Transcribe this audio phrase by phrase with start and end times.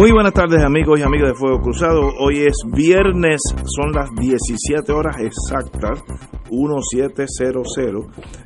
[0.00, 2.00] Muy buenas tardes amigos y amigas de Fuego Cruzado.
[2.20, 6.02] Hoy es viernes, son las 17 horas exactas,
[6.50, 7.76] 1700.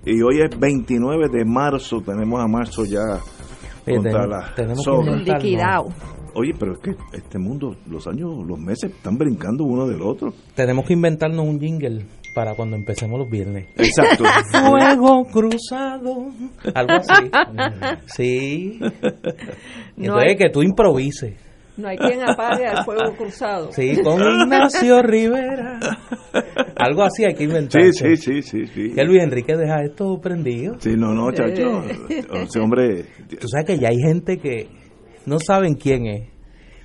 [0.05, 3.21] Y hoy es 29 de marzo, tenemos a marzo ya
[3.87, 4.53] contra la
[5.14, 5.91] liquidado.
[6.35, 10.34] Oye, pero es que este mundo, los años, los meses están brincando uno del otro.
[10.57, 13.68] Tenemos que inventarnos un jingle para cuando empecemos los viernes.
[13.77, 14.25] Exacto.
[14.50, 16.27] Fuego cruzado.
[16.75, 17.30] Algo así.
[18.07, 18.80] Sí.
[19.97, 21.34] No Entonces, que tú improvises.
[21.77, 23.73] No hay quien apague al fuego cruzado.
[23.73, 25.80] Sí, con Ignacio Rivera.
[26.77, 27.82] Algo así hay que inventar.
[27.92, 30.74] Sí, sí, sí, sí, Que Luis Enrique deja esto prendido.
[30.79, 31.82] Sí, no, no, chacho.
[32.09, 33.05] Ese hombre.
[33.41, 34.68] Tú sabes que ya hay gente que
[35.27, 36.34] no saben quién es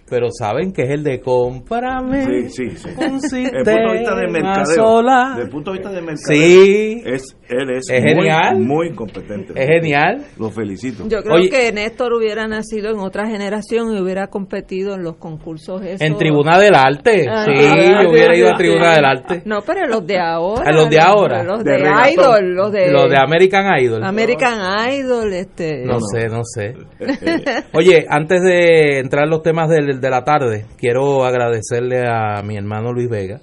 [0.09, 2.89] pero saben que es el de cómprame sí, sí, sí.
[2.97, 5.27] un sistema punto de vista de mercadeo, sola.
[5.29, 7.01] Desde el punto de vista de mercadeo, sí.
[7.05, 8.59] es, él es, es muy, genial.
[8.59, 9.53] muy competente.
[9.55, 10.25] Es genial.
[10.37, 11.07] Lo felicito.
[11.07, 15.17] Yo creo Oye, que Néstor hubiera nacido en otra generación y hubiera competido en los
[15.17, 16.01] concursos esos.
[16.01, 17.25] En Tribuna del Arte.
[17.29, 19.41] Ah, sí, ah, yo hubiera ido a Tribuna del Arte.
[19.45, 20.69] No, pero los de ahora.
[20.69, 21.43] ¿A los de ahora?
[21.43, 22.53] Los de, de Idol.
[22.53, 24.03] Los de, los de American Idol.
[24.03, 25.33] American Idol.
[25.33, 25.99] este No, no.
[25.99, 26.75] sé, no sé.
[27.73, 32.55] Oye, antes de entrar en los temas de, de la tarde, quiero agradecerle a mi
[32.55, 33.39] hermano Luis Vega,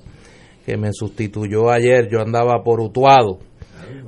[0.65, 2.09] que me sustituyó ayer.
[2.09, 3.39] Yo andaba por Utuado,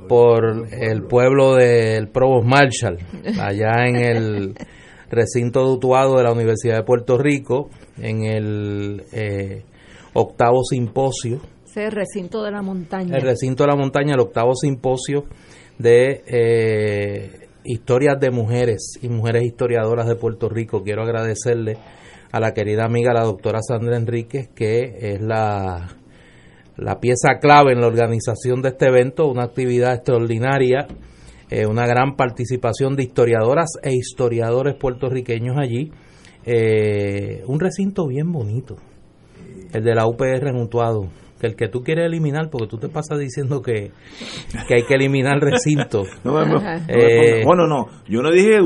[0.09, 2.99] por el pueblo del Provost Marshall,
[3.41, 4.55] allá en el
[5.11, 9.63] recinto de Utuado de la Universidad de Puerto Rico, en el eh,
[10.15, 11.41] octavo simposio.
[11.77, 13.17] el recinto de la montaña.
[13.17, 15.27] El recinto de la montaña, el octavo simposio
[15.79, 20.83] de eh, historias de mujeres y mujeres historiadoras de Puerto Rico.
[20.83, 21.77] Quiero agradecerle
[22.31, 25.89] a la querida amiga, la doctora Sandra Enríquez, que es la,
[26.77, 30.87] la pieza clave en la organización de este evento, una actividad extraordinaria,
[31.51, 35.91] eh, una gran participación de historiadoras e historiadores puertorriqueños allí,
[36.45, 38.77] eh, un recinto bien bonito,
[39.73, 42.89] el de la UPR en Utuado que el que tú quieres eliminar, porque tú te
[42.89, 43.93] pasas diciendo que,
[44.67, 46.03] que hay que eliminar el recinto.
[46.25, 48.59] No, no, eh, bueno, no, yo no dije...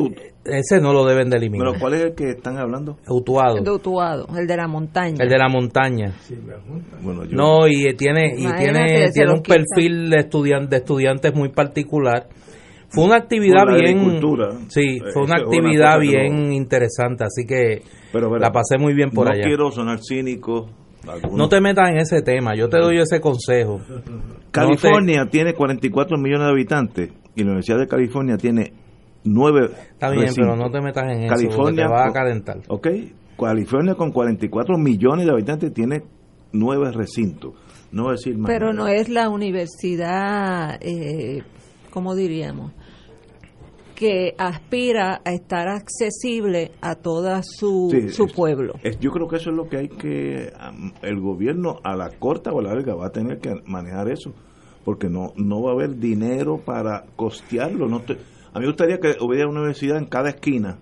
[0.44, 1.68] Ese no lo deben de eliminar.
[1.68, 2.96] ¿Pero cuál es el que están hablando?
[3.08, 3.58] Utuado.
[3.58, 5.16] El de Utuado, el de la montaña.
[5.20, 6.12] El de la montaña.
[7.00, 11.50] Bueno, yo, no, y tiene, y tiene, tiene un perfil de, estudiante, de estudiantes muy
[11.50, 12.28] particular.
[12.88, 14.20] Fue una actividad bien...
[14.68, 17.82] Sí, fue una actividad bien interesante, así que
[18.12, 19.42] la pasé muy bien por allá.
[19.42, 20.68] No quiero sonar cínico,
[21.32, 23.80] no te metas en ese tema, yo te doy ese consejo.
[24.50, 28.72] California tiene 44 millones de habitantes y la Universidad de California tiene
[29.24, 32.58] 9 Está bien, pero no te metas en California, eso, te va a calentar.
[32.68, 32.88] Ok,
[33.38, 36.02] California con 44 millones de habitantes tiene
[36.52, 37.54] 9 recintos.
[37.92, 38.50] No decir más.
[38.50, 41.42] Pero no es la universidad, eh,
[41.90, 42.72] ¿cómo diríamos?
[44.02, 48.74] que aspira a estar accesible a todo su, su pueblo.
[48.98, 50.52] yo creo que eso es lo que hay que,
[51.02, 54.32] el gobierno a la corta o a la larga va a tener que manejar eso,
[54.84, 57.86] porque no, no va a haber dinero para costearlo.
[57.86, 58.00] No
[58.52, 60.78] a mí me gustaría que hubiera una universidad en cada esquina,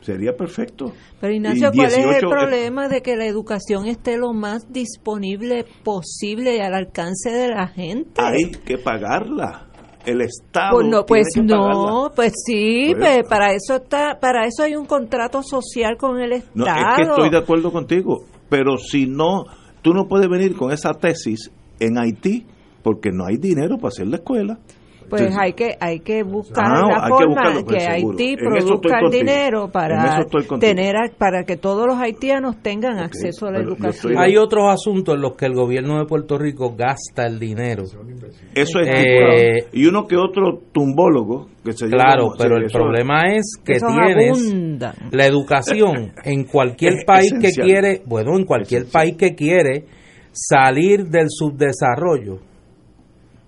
[0.00, 0.92] sería perfecto.
[1.20, 6.56] Pero Ignacio, ¿cuál es el problema de que la educación esté lo más disponible posible
[6.56, 8.20] y al alcance de la gente?
[8.20, 9.68] Hay que pagarla
[10.04, 10.72] el Estado.
[10.72, 15.42] Pues no, pues no, pues sí, pues, para eso está, para eso hay un contrato
[15.42, 16.54] social con el Estado.
[16.54, 19.44] No, es que estoy de acuerdo contigo, pero si no,
[19.82, 22.46] tú no puedes venir con esa tesis en Haití
[22.82, 24.58] porque no hay dinero para hacer la escuela.
[25.12, 29.68] Pues hay que hay que buscar ah, la forma que, pues, Haití produzca el dinero
[29.70, 30.24] para
[30.58, 34.14] tener para que todos los haitianos tengan acceso a la educación.
[34.16, 37.82] Hay otros asuntos en los que el gobierno de Puerto Rico gasta el dinero.
[38.54, 43.58] Eso es eh, y uno que otro tumbólogo que se Claro, pero el problema es
[43.62, 44.54] que tienes
[45.10, 49.84] la educación en cualquier país que quiere, bueno, en cualquier país que quiere
[50.32, 52.51] salir del subdesarrollo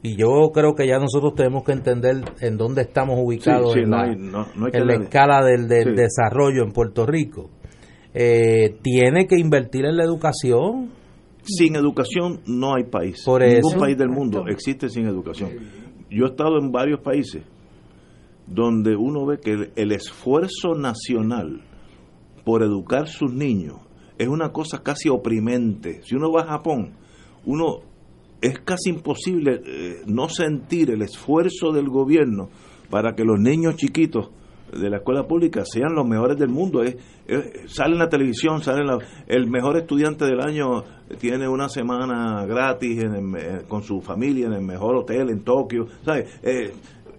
[0.05, 4.95] y yo creo que ya nosotros tenemos que entender en dónde estamos ubicados en, la,
[5.01, 7.49] escala del, desarrollo en Puerto Rico.
[8.13, 10.91] Eh, tiene que invertir en la educación.
[11.43, 13.23] Sin educación no hay país.
[13.25, 15.53] Por Ningún país del mundo existe sin educación.
[16.11, 17.43] Yo he estado en varios países
[18.47, 21.63] donde uno ve que el esfuerzo nacional
[22.45, 23.79] por educar sus niños
[24.19, 26.03] es una cosa casi oprimente.
[26.03, 26.93] Si uno va a Japón,
[27.47, 27.94] uno
[28.45, 32.51] es casi imposible eh, no sentir el esfuerzo del gobierno
[32.91, 34.29] para que los niños chiquitos
[34.71, 36.83] de la escuela pública sean los mejores del mundo.
[36.83, 36.97] Es,
[37.67, 38.83] sale en la televisión, sale
[39.29, 40.85] el mejor estudiante del año
[41.19, 43.03] tiene una semana gratis
[43.67, 45.87] con su familia en el mejor hotel en Tokio.
[46.43, 46.71] Eh,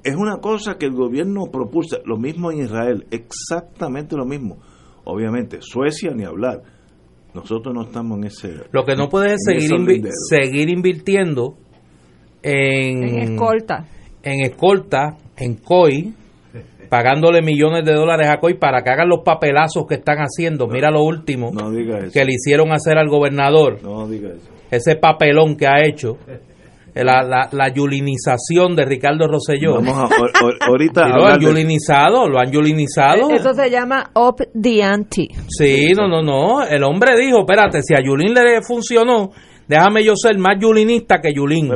[0.04, 4.60] es una cosa que el gobierno propulsa, lo mismo en Israel, exactamente lo mismo.
[5.06, 6.75] Obviamente, Suecia ni hablar.
[7.36, 8.54] Nosotros no estamos en ese...
[8.72, 11.56] Lo que no puede es seguir, seguir invirtiendo
[12.42, 13.86] en, en escolta.
[14.24, 16.14] En escolta, en COI,
[16.90, 20.68] pagándole millones de dólares a COI para que hagan los papelazos que están haciendo.
[20.68, 21.52] Mira lo último
[22.14, 23.84] que le hicieron hacer al gobernador.
[23.84, 24.50] No diga eso.
[24.72, 26.18] Ese papelón que ha hecho
[27.03, 29.75] la, la, la yulinización de Ricardo Rosselló.
[29.75, 31.07] Vamos a, ahorita.
[31.15, 33.30] lo han yulinizado, lo han yulinizado.
[33.31, 35.27] Eso se llama up the ante.
[35.50, 36.63] Sí, no, no, no.
[36.63, 39.31] El hombre dijo: espérate, si a Yulín le funcionó,
[39.68, 41.69] déjame yo ser más yulinista que Yulín.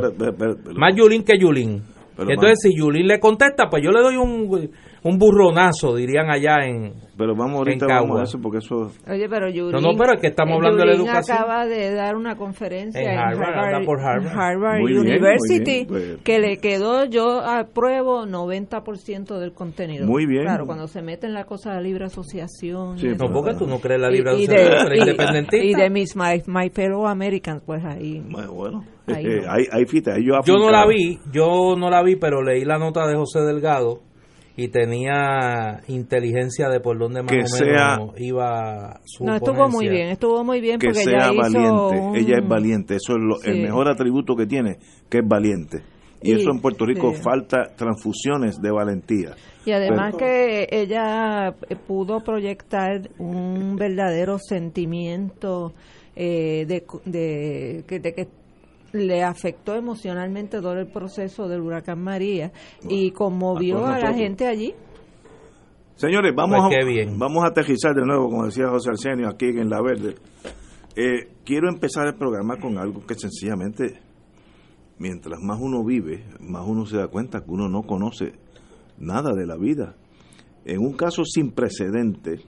[0.76, 1.82] más Yulín que Yulín.
[2.28, 4.70] Entonces, si Yulín le contesta, pues yo le doy un
[5.02, 8.90] un burronazo, dirían allá en Pero vamos ahorita vamos a eso porque eso...
[9.08, 11.38] Oye, pero Yulín, No, no, pero es que estamos hablando de la educación.
[11.38, 14.82] acaba de dar una conferencia en, Harvard, por Harvard.
[14.82, 16.18] University pues.
[16.22, 20.06] que le quedó, yo apruebo 90% del contenido.
[20.06, 20.44] Muy bien.
[20.44, 22.98] Claro, cuando se mete en la cosa de libre asociación.
[22.98, 25.66] Sí, no, porque tú no crees la libre asociación, eres independentista.
[25.66, 28.22] Y de mis my, my, fellow Americans, pues ahí...
[28.30, 32.64] Bueno, ahí, hay, fita, yo, yo no la vi, yo no la vi, pero leí
[32.64, 34.00] la nota de José Delgado
[34.56, 40.08] y tenía inteligencia de por dónde más o menos iba su No, estuvo muy bien,
[40.08, 43.88] estuvo muy bien que porque sea ella valiente, ella es valiente, eso es el mejor
[43.88, 44.76] atributo que tiene,
[45.08, 45.82] que es valiente.
[46.22, 49.30] Y, eso en Puerto Rico falta transfusiones de valentía.
[49.64, 51.54] Y además que ella
[51.86, 55.72] pudo proyectar un verdadero sentimiento
[56.14, 58.28] eh, de, de, de que
[58.92, 62.52] le afectó emocionalmente todo el proceso del huracán María
[62.88, 64.74] y conmovió a, la gente allí.
[65.94, 69.68] Señores, vamos, pues a, vamos a aterrizar de nuevo, como decía José Arsenio, aquí en
[69.68, 70.14] La Verde.
[70.96, 74.00] Eh, quiero empezar el programa con algo que sencillamente,
[74.98, 78.32] mientras más uno vive, más uno se da cuenta que uno no conoce
[78.98, 79.96] nada de la vida.
[80.64, 82.40] En un caso sin precedente,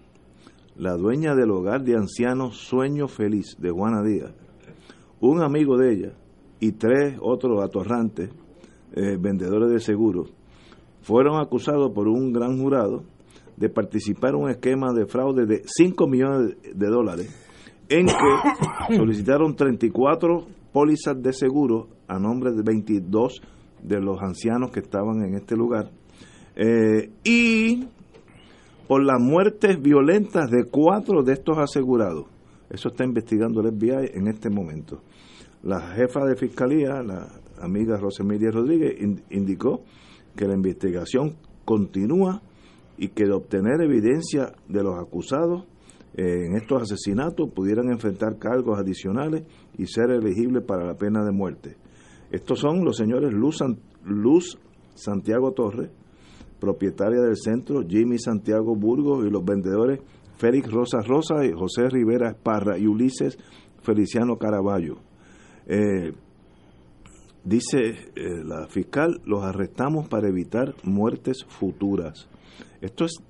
[0.76, 4.32] la dueña del hogar de ancianos Sueño Feliz de Juana Díaz,
[5.20, 6.12] un amigo de ella,
[6.62, 8.30] y tres otros atorrantes,
[8.94, 10.32] eh, vendedores de seguros,
[11.00, 13.02] fueron acusados por un gran jurado
[13.56, 19.56] de participar en un esquema de fraude de 5 millones de dólares en que solicitaron
[19.56, 23.42] 34 pólizas de seguro a nombre de 22
[23.82, 25.90] de los ancianos que estaban en este lugar
[26.54, 27.88] eh, y
[28.86, 32.26] por las muertes violentas de cuatro de estos asegurados.
[32.70, 35.02] Eso está investigando el FBI en este momento.
[35.62, 37.28] La jefa de fiscalía, la
[37.60, 38.96] amiga Rosemilia Rodríguez,
[39.30, 39.82] indicó
[40.34, 42.42] que la investigación continúa
[42.96, 45.64] y que de obtener evidencia de los acusados
[46.14, 49.44] eh, en estos asesinatos pudieran enfrentar cargos adicionales
[49.78, 51.76] y ser elegibles para la pena de muerte.
[52.30, 53.58] Estos son los señores Luz,
[54.04, 54.58] Luz
[54.94, 55.90] Santiago Torres,
[56.60, 60.00] propietaria del centro, Jimmy Santiago Burgos y los vendedores
[60.36, 63.38] Félix Rosa Rosa y José Rivera Esparra y Ulises
[63.80, 65.11] Feliciano Caraballo.
[65.66, 66.12] Eh,
[67.44, 67.78] dice
[68.14, 72.28] eh, la fiscal, los arrestamos para evitar muertes futuras.
[72.80, 73.22] Esto es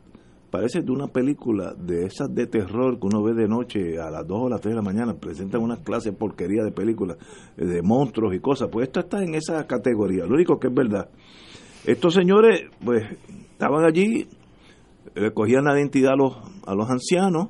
[0.53, 4.29] parece de una película de esas de terror que uno ve de noche a las
[4.29, 7.17] 2 o las 3 de la mañana, presentan una clase de porquería de películas,
[7.57, 8.69] eh, de monstruos y cosas.
[8.71, 10.27] Pues esto está en esa categoría.
[10.27, 11.09] Lo único que es verdad.
[11.87, 13.03] Estos señores, pues,
[13.53, 14.29] estaban allí,
[15.15, 16.37] le cogían la identidad a los,
[16.67, 17.49] a los ancianos,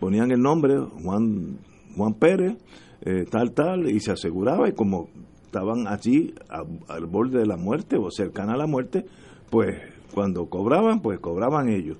[0.00, 1.58] ponían el nombre, Juan,
[1.96, 2.56] Juan Pérez,
[3.04, 5.08] eh, tal, tal, y se aseguraba, y como
[5.44, 6.34] estaban allí
[6.88, 9.04] al borde de la muerte o cercana a la muerte,
[9.50, 9.76] pues
[10.14, 11.98] cuando cobraban, pues cobraban ellos.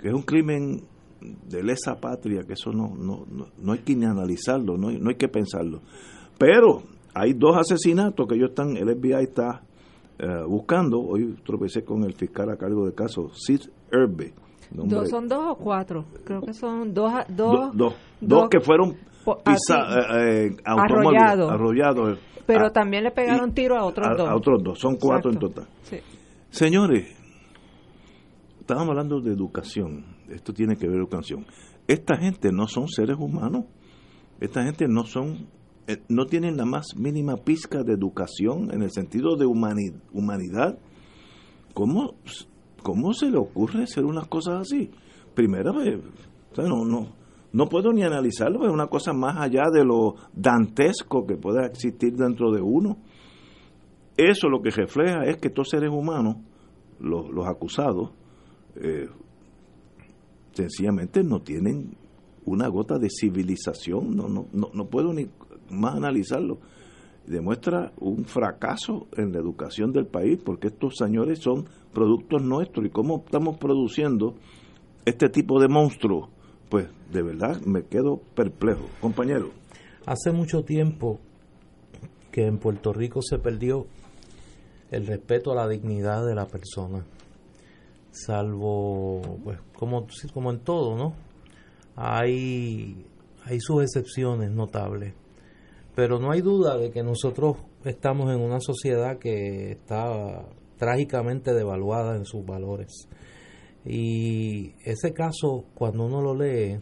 [0.00, 0.82] Que es un crimen
[1.20, 3.26] de lesa patria, que eso no, no,
[3.58, 5.80] no, hay que ni analizarlo, no hay, no hay que pensarlo.
[6.38, 6.82] Pero
[7.12, 9.62] hay dos asesinatos que ellos están, el FBI está
[10.18, 11.00] eh, buscando.
[11.00, 14.32] Hoy tropecé con el fiscal a cargo del caso, Sid Herbe.
[14.70, 16.04] Dos, ¿Son dos o cuatro?
[16.24, 17.12] Creo que son dos.
[17.28, 18.96] Dos, dos, dos que fueron
[19.26, 22.16] eh, eh arrollado.
[22.46, 24.28] Pero ah, también le pegaron tiro a otros dos.
[24.28, 25.68] A otros dos, son cuatro en total.
[26.50, 27.06] Señores,
[28.58, 31.46] estábamos hablando de educación, esto tiene que ver con educación.
[31.86, 33.66] Esta gente no son seres humanos,
[34.40, 35.48] esta gente no son,
[35.86, 40.78] eh, no tienen la más mínima pizca de educación en el sentido de humanidad.
[41.72, 42.14] ¿Cómo,
[42.82, 44.90] ¿Cómo se le ocurre hacer unas cosas así?
[45.34, 47.19] Primero, pues, no, no,
[47.52, 52.14] no puedo ni analizarlo, es una cosa más allá de lo dantesco que pueda existir
[52.14, 52.98] dentro de uno.
[54.16, 56.36] Eso lo que refleja es que estos seres humanos,
[57.00, 58.12] los, los acusados,
[58.76, 59.08] eh,
[60.52, 61.96] sencillamente no tienen
[62.44, 65.26] una gota de civilización, no, no, no, no puedo ni
[65.70, 66.58] más analizarlo.
[67.26, 72.90] Demuestra un fracaso en la educación del país, porque estos señores son productos nuestros y
[72.90, 74.34] cómo estamos produciendo
[75.04, 76.28] este tipo de monstruos
[76.70, 78.86] pues de verdad me quedo perplejo.
[79.00, 79.50] Compañero.
[80.06, 81.18] Hace mucho tiempo
[82.30, 83.86] que en Puerto Rico se perdió
[84.90, 87.04] el respeto a la dignidad de la persona,
[88.10, 91.14] salvo, pues, como, como en todo, ¿no?
[91.96, 93.04] Hay,
[93.44, 95.14] hay sus excepciones notables,
[95.94, 100.44] pero no hay duda de que nosotros estamos en una sociedad que está
[100.76, 103.08] trágicamente devaluada en sus valores.
[103.84, 106.78] Y ese caso, cuando uno lo lee,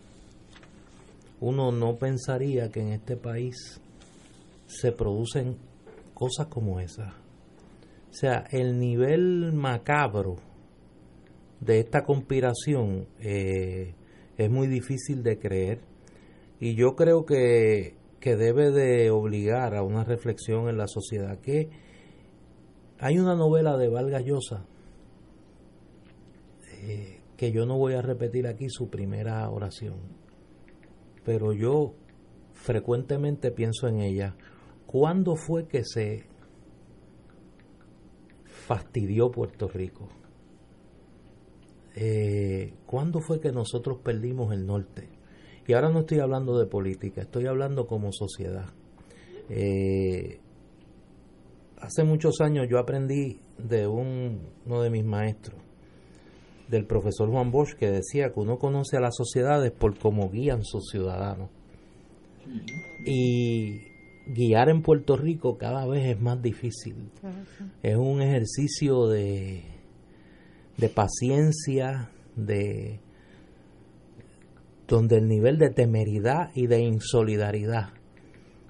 [1.41, 3.81] uno no pensaría que en este país
[4.67, 5.57] se producen
[6.15, 7.15] cosas como esas.
[8.11, 10.37] O sea, el nivel macabro
[11.61, 13.95] de esta conspiración eh,
[14.37, 15.81] es muy difícil de creer
[16.61, 21.71] y yo creo que, que, debe de obligar a una reflexión en la sociedad que
[22.99, 24.65] hay una novela de Valga Llosa
[27.37, 29.97] que yo no voy a repetir aquí su primera oración
[31.25, 31.95] pero yo
[32.53, 34.37] frecuentemente pienso en ella
[34.87, 36.27] ¿cuándo fue que se
[38.69, 40.09] fastidió Puerto Rico?
[41.95, 45.09] Eh, ¿Cuándo fue que nosotros perdimos el norte?
[45.67, 48.67] Y ahora no estoy hablando de política, estoy hablando como sociedad.
[49.49, 50.41] Eh,
[51.79, 55.61] hace muchos años yo aprendí de uno de mis maestros,
[56.69, 60.65] del profesor Juan Bosch, que decía que uno conoce a las sociedades por cómo guían
[60.65, 61.51] sus ciudadanos.
[63.07, 63.83] Y
[64.27, 67.11] guiar en Puerto Rico cada vez es más difícil.
[67.83, 69.63] Es un ejercicio de,
[70.77, 73.01] de paciencia, de
[74.87, 77.91] donde el nivel de temeridad y de insolidaridad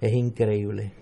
[0.01, 0.93] es increíble.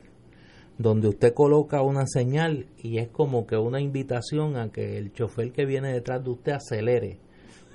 [0.79, 5.53] Donde usted coloca una señal y es como que una invitación a que el chofer
[5.53, 7.19] que viene detrás de usted acelere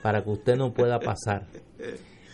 [0.03, 1.47] para que usted no pueda pasar.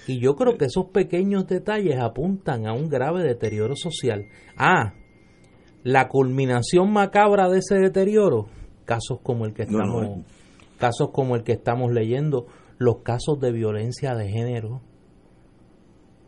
[0.08, 4.26] Y yo creo que esos pequeños detalles apuntan a un grave deterioro social.
[4.58, 4.94] Ah,
[5.84, 8.48] la culminación macabra de ese deterioro,
[8.86, 10.26] casos como el que estamos,
[10.78, 12.48] casos como el que estamos leyendo,
[12.78, 14.82] los casos de violencia de género,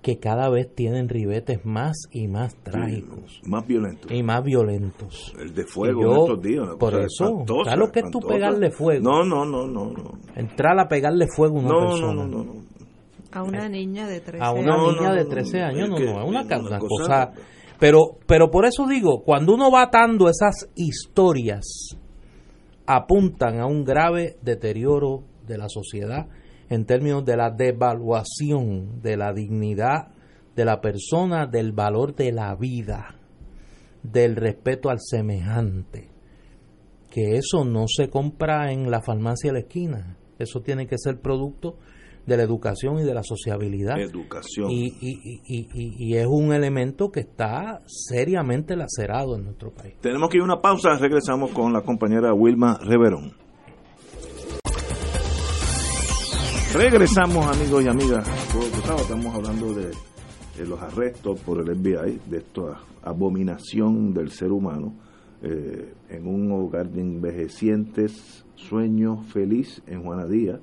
[0.01, 3.41] que cada vez tienen ribetes más y más trágicos.
[3.45, 4.09] más violentos.
[4.11, 5.33] Y más violentos.
[5.39, 6.67] El de fuego en estos días.
[6.79, 7.43] Por eso,
[7.77, 9.03] lo que es tú pegarle fuego?
[9.03, 10.11] No, no, no, no, no.
[10.35, 12.13] Entrar a pegarle fuego a una no, persona.
[12.13, 12.53] No, no, no,
[13.31, 14.95] a una Eh, niña de 13 a una años.
[14.95, 17.31] niña de 13 años, no, no, es una, una una cosa- cosa...
[17.79, 21.65] Pero, pero por eso digo, cuando uno va atando esas historias,
[22.85, 26.27] apuntan a un grave deterioro de la sociedad
[26.69, 30.09] en términos de la devaluación de la dignidad
[30.55, 33.15] de la persona, del valor de la vida,
[34.03, 36.09] del respeto al semejante.
[37.09, 40.17] Que eso no se compra en la farmacia de la esquina.
[40.37, 41.77] Eso tiene que ser producto
[42.25, 43.99] de la educación y de la sociabilidad.
[43.99, 44.69] Educación.
[44.69, 49.95] Y, y, y, y- y es un elemento que está seriamente lacerado en nuestro país.
[50.01, 53.33] Tenemos que ir a una pausa, regresamos con la compañera Wilma Reverón.
[56.73, 58.27] Regresamos amigos y amigas.
[59.01, 59.91] Estamos hablando de,
[60.67, 64.93] los arrestos por el FBI, de esta abominación del ser humano
[65.41, 70.59] eh, en un hogar de envejecientes, sueños feliz en Juanadía,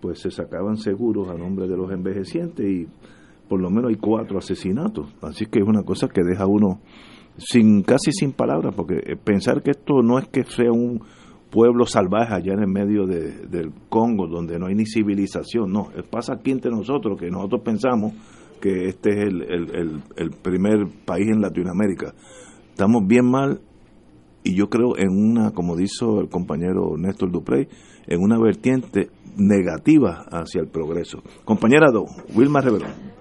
[0.00, 2.86] pues se sacaban seguros a nombre de los envejecientes y
[3.48, 5.08] por lo menos hay cuatro asesinatos.
[5.22, 6.80] Así que es una cosa que deja uno
[7.38, 11.02] sin casi sin palabras, porque eh, pensar que esto no es que sea un
[11.54, 15.88] pueblo salvaje allá en el medio de- del Congo, donde no hay ni civilización, no,
[15.96, 18.12] eh, pasa aquí entre nosotros, que nosotros pensamos
[18.60, 22.12] que este es el, el- el- el primer país en Latinoamérica.
[22.70, 23.60] Estamos bien mal
[24.42, 27.68] y yo creo en una, como dijo el compañero Néstor Duprey,
[28.08, 31.22] en una vertiente negativa hacia el progreso.
[31.44, 33.13] Compañera Do, Wilma Reverón.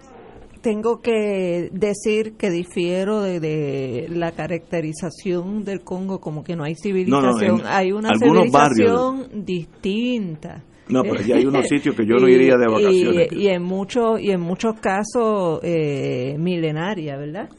[0.63, 6.75] Tengo que decir que difiero de, de la caracterización del Congo como que no hay
[6.75, 7.63] civilización.
[7.65, 10.63] hay una civilización distinta.
[10.88, 13.27] No, pero allá hay unos sitios que yo no iría de vacaciones.
[13.34, 17.50] Y, y en muchos y en muchos casos eh, milenaria, ¿verdad?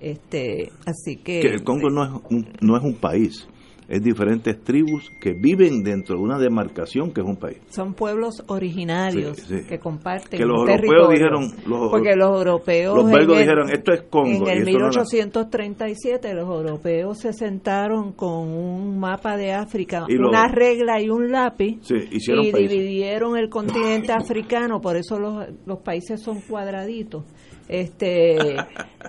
[0.00, 3.48] Este, así que, que el Congo no es un, no es un país,
[3.92, 7.58] es diferentes tribus que viven dentro de una demarcación que es un país.
[7.68, 9.66] son pueblos originarios Sí, sí.
[9.68, 11.10] que comparten Que los un europeos territorio.
[11.10, 14.28] dijeron, los- porque los europeos Los en belgos el- dijeron, esto es Congo.
[14.28, 20.06] En el esto no era- 1837 los europeos se sentaron con un mapa de África,
[20.08, 22.18] Y una regla y un lápiz Sí, y
[22.52, 22.70] países.
[22.70, 27.24] dividieron el continente africano, por eso los, los países son cuadraditos.
[27.68, 28.36] Este,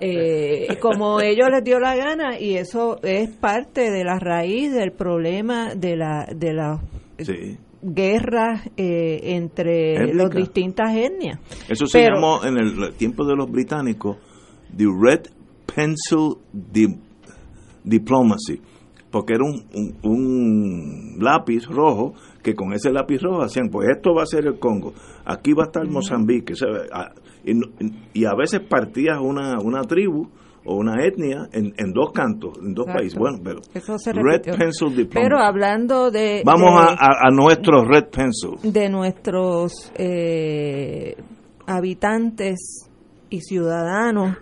[0.02, 4.92] eh, como ellos les dio la gana y eso es parte de la raíz del
[4.92, 6.80] problema de la de la
[7.20, 7.58] Sí.
[7.82, 11.40] guerras eh, entre las distintas etnias.
[11.70, 14.18] Eso se llamó en el tiempo de los británicos
[14.76, 15.28] the Red
[15.66, 16.38] Pencil
[17.84, 18.62] Diplomacy,
[19.12, 19.66] porque era un,
[20.04, 24.60] un, lápiz rojo que con ese lápiz rojo hacían, pues esto va a ser el
[24.60, 24.94] Congo,
[25.26, 26.54] aquí va a estar Mozambique,
[27.46, 30.30] y, a veces partías una, una tribu
[30.66, 33.18] o una etnia en, en dos cantos, en dos países.
[33.18, 35.10] Bueno, pero Red Pencil Diplomacy.
[35.14, 36.42] Pero hablando de...
[36.46, 38.72] Vamos a, a, nuestros Red Pencil.
[38.72, 41.16] De nuestros eh,
[41.68, 42.90] habitantes
[43.30, 44.38] y ciudadanos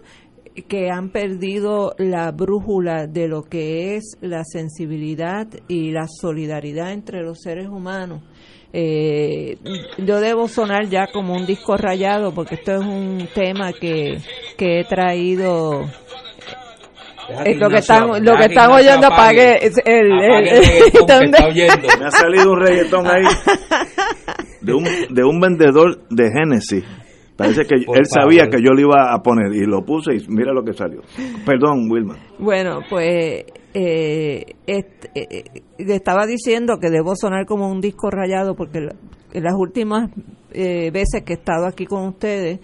[0.67, 7.23] que han perdido la brújula de lo que es la sensibilidad y la solidaridad entre
[7.23, 8.21] los seres humanos.
[8.73, 9.57] Eh,
[9.97, 14.17] yo debo sonar ya como un disco rayado porque esto es un tema que,
[14.57, 15.89] que he traído.
[17.55, 19.59] Lo que están lo que están oyendo apague.
[19.85, 23.23] el, me ha salido un reggaetón ahí.
[24.61, 26.83] De un, de un vendedor de Génesis
[27.41, 30.53] Parece que él sabía que yo lo iba a poner y lo puse y mira
[30.53, 31.01] lo que salió.
[31.43, 32.15] Perdón, Wilma.
[32.37, 34.85] Bueno, pues eh, eh,
[35.15, 35.43] eh,
[35.77, 38.79] estaba diciendo que debo sonar como un disco rayado porque
[39.33, 40.09] las últimas
[40.53, 42.59] veces que he estado aquí con ustedes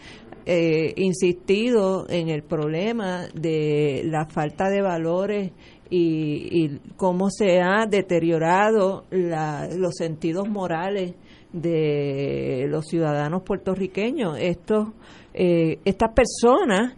[0.46, 5.52] he insistido en el problema de la falta de valores
[5.90, 11.14] y, cómo se ha deteriorado los sentidos morales
[11.52, 14.38] de los ciudadanos puertorriqueños.
[14.40, 14.90] Estos,
[15.34, 16.96] eh, estas personas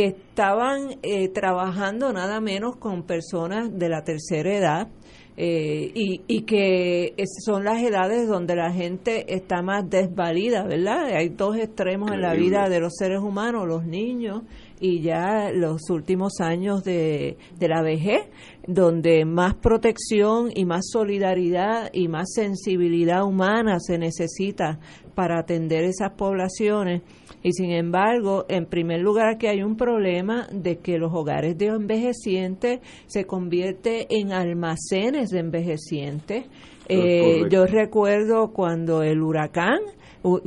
[0.00, 4.88] que estaban eh, trabajando nada menos con personas de la tercera edad
[5.36, 7.14] eh, y, y, que
[7.44, 11.04] son las edades donde la gente está más desvalida, ¿verdad?
[11.14, 14.42] Hay dos extremos en la vida de los seres humanos, los niños
[14.80, 18.22] y ya los últimos años de, de la vejez,
[18.66, 24.78] donde más protección y más solidaridad y más sensibilidad humana se necesita
[25.14, 27.02] para atender esas poblaciones.
[27.42, 31.66] Y sin embargo, en primer lugar, aquí hay un problema de que los hogares de
[31.66, 36.44] envejecientes se convierten en almacenes de envejecientes.
[36.88, 39.78] Eh, yo recuerdo cuando el huracán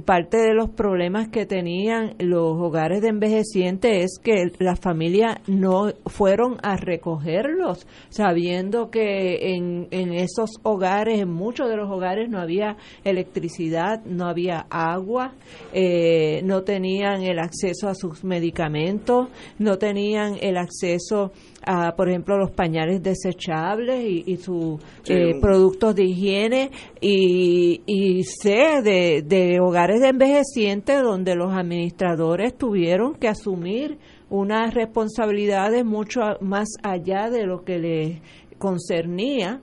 [0.06, 5.92] parte de los problemas que tenían los hogares de envejecientes es que las familias no
[6.06, 12.40] fueron a recogerlos, sabiendo que en, en esos hogares, en muchos de los hogares no
[12.40, 15.34] había electricidad, no había agua,
[15.74, 21.32] eh, no tenían el acceso a sus medicamentos, no tenían el acceso
[21.66, 28.82] a, por ejemplo, los pañales desechables y, sus eh, productos de higiene y, y sé
[28.84, 33.98] de, de hogares de envejecientes donde los administradores tuvieron que asumir
[34.30, 38.22] unas responsabilidades mucho más allá de lo que les
[38.58, 39.62] concernía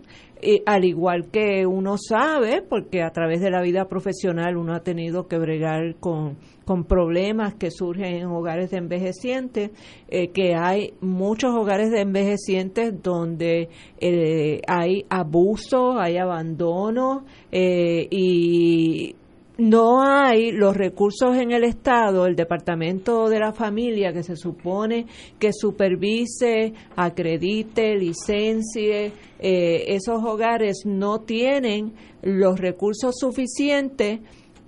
[0.67, 5.29] al igual que uno sabe, porque a través de la vida profesional uno ha tenido
[5.29, 6.37] que bregar con,
[6.71, 9.73] con problemas que surgen en hogares de envejecientes,
[10.07, 19.17] eh, que hay muchos hogares de envejecientes donde eh, hay abuso, hay abandono eh, y
[19.59, 25.07] no hay los recursos en el Estado, el Departamento de la Familia, que se supone
[25.41, 34.21] que supervise, acredite, licencie, esos hogares no tienen los recursos suficientes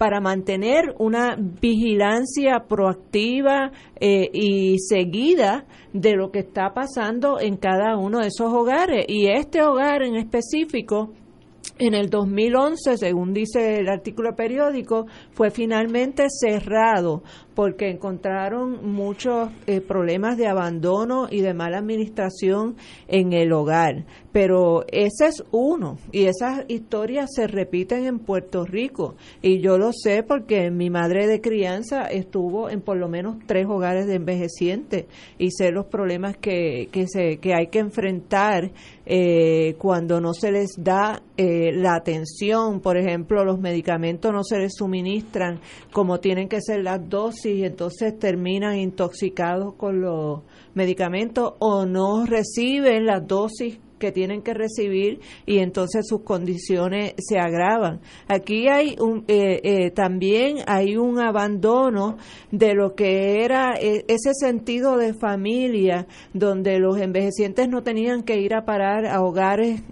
[0.03, 7.97] para mantener una vigilancia proactiva eh, y seguida de lo que está pasando en cada
[7.97, 9.05] uno de esos hogares.
[9.07, 11.13] Y este hogar en específico
[11.79, 17.23] en el 2011, según dice el artículo periódico, fue finalmente cerrado
[17.55, 22.77] porque encontraron muchos eh, problemas de abandono y de mala administración
[23.09, 24.05] en el hogar.
[24.33, 29.93] Pero ese es uno y esas historias se repiten en Puerto Rico y yo lo
[29.93, 35.07] sé porque mi madre de crianza estuvo en por lo menos tres hogares de envejecientes
[35.39, 38.71] y sé los problemas que, que, se, que hay que enfrentar
[39.05, 44.59] eh, cuando no se les da eh, la atención, por ejemplo, los medicamentos no se
[44.59, 45.59] les suministran
[45.93, 50.41] como tienen que ser las dosis y entonces terminan intoxicados con los
[50.75, 57.39] medicamentos o no reciben las dosis que tienen que recibir y entonces sus condiciones se
[57.39, 58.01] agravan.
[58.27, 62.17] Aquí hay un, eh, eh, también hay un abandono
[62.51, 68.41] de lo que era eh, ese sentido de familia donde los envejecientes no tenían que
[68.41, 69.83] ir a parar a hogares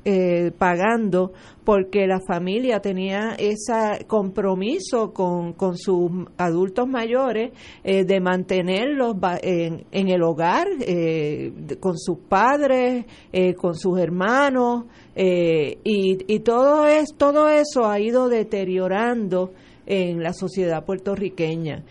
[0.58, 1.32] pagando
[1.70, 7.52] porque la familia tenía ese compromiso con, con sus adultos mayores
[7.84, 16.18] eh, de mantenerlos en, el hogar, eh, con sus padres, eh, con sus hermanos, y,
[16.34, 19.52] y todo, es, todo eso ha ido deteriorando
[19.86, 21.84] en la sociedad puertorriqueña.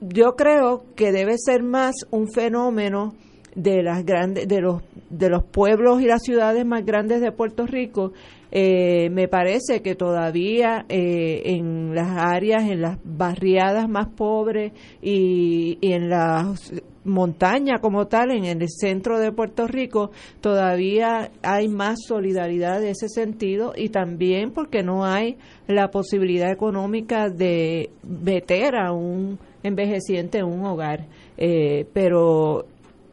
[0.00, 3.14] Yo creo que debe ser más un fenómeno
[3.54, 7.66] de las grandes de los de los pueblos y las ciudades más grandes de Puerto
[7.66, 8.12] Rico
[8.50, 15.78] eh, me parece que todavía eh, en las áreas en las barriadas más pobres y,
[15.82, 16.72] en las
[17.04, 23.08] montañas como tal en el centro de Puerto Rico todavía hay más solidaridad en ese
[23.08, 30.46] sentido y también porque no hay la posibilidad económica de meter a un envejeciente en
[30.46, 31.06] un hogar.
[31.36, 32.66] Eh, pero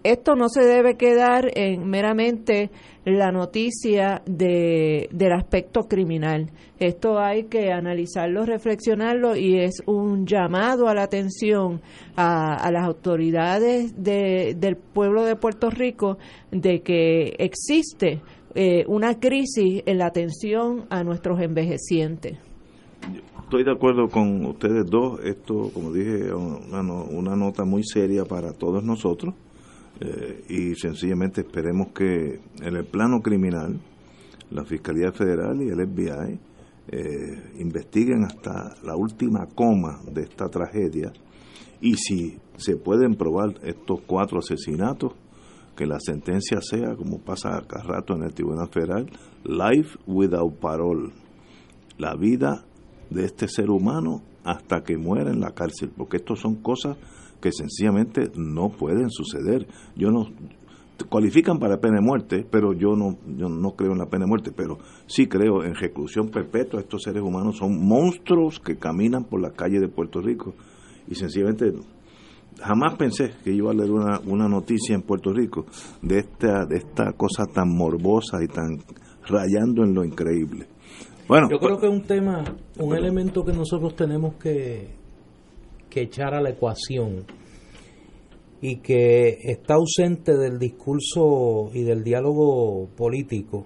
[0.05, 2.69] esto no se debe quedar en meramente
[3.05, 6.51] la noticia de, del aspecto criminal.
[6.79, 11.81] Esto hay que analizarlo, reflexionarlo y es un llamado a la atención
[12.15, 16.19] a, las autoridades del pueblo de Puerto Rico
[16.51, 18.21] de que existe
[18.53, 22.37] eh, una crisis en la atención a nuestros envejecientes.
[23.43, 25.19] Estoy de acuerdo con ustedes dos.
[25.23, 29.33] Esto, como dije, una, una nota muy seria para todos nosotros
[29.99, 33.79] eh, y sencillamente esperemos que en el plano criminal
[34.51, 36.39] la Fiscalía Federal y el FBI
[36.87, 41.11] eh, investiguen hasta la última coma de esta tragedia.
[41.81, 45.13] Y si se pueden probar estos cuatro asesinatos,
[45.75, 49.09] que la sentencia sea, como pasa cada rato en el Tribunal Federal,
[49.43, 51.11] life without parole,
[51.97, 52.65] la vida
[53.09, 56.97] de este ser humano hasta que muera en la cárcel, porque estos son cosas
[57.41, 59.67] que sencillamente no pueden suceder.
[59.95, 60.27] Yo no
[61.09, 64.29] cualifican para pena de muerte, pero yo no yo no creo en la pena de
[64.29, 66.79] muerte, pero sí creo en reclusión perpetua.
[66.79, 70.53] Estos seres humanos son monstruos que caminan por la calle de Puerto Rico
[71.07, 71.73] y sencillamente
[72.61, 75.65] jamás pensé que iba a leer una, una noticia en Puerto Rico
[76.01, 78.79] de esta de esta cosa tan morbosa y tan
[79.27, 80.67] rayando en lo increíble.
[81.27, 82.43] Bueno, yo creo que es un tema,
[82.77, 85.04] un elemento que nosotros tenemos que
[85.95, 87.23] que echar a la ecuación
[88.59, 93.65] y que está ausente del discurso y del diálogo político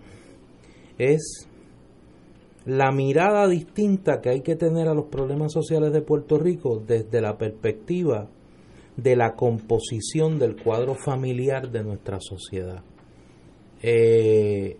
[1.00, 1.48] es
[2.66, 7.20] la mirada distinta que hay que tener a los problemas sociales de Puerto Rico desde
[7.20, 8.30] la perspectiva
[8.96, 12.84] de la composición del cuadro familiar de nuestra sociedad.
[13.82, 14.78] Eh,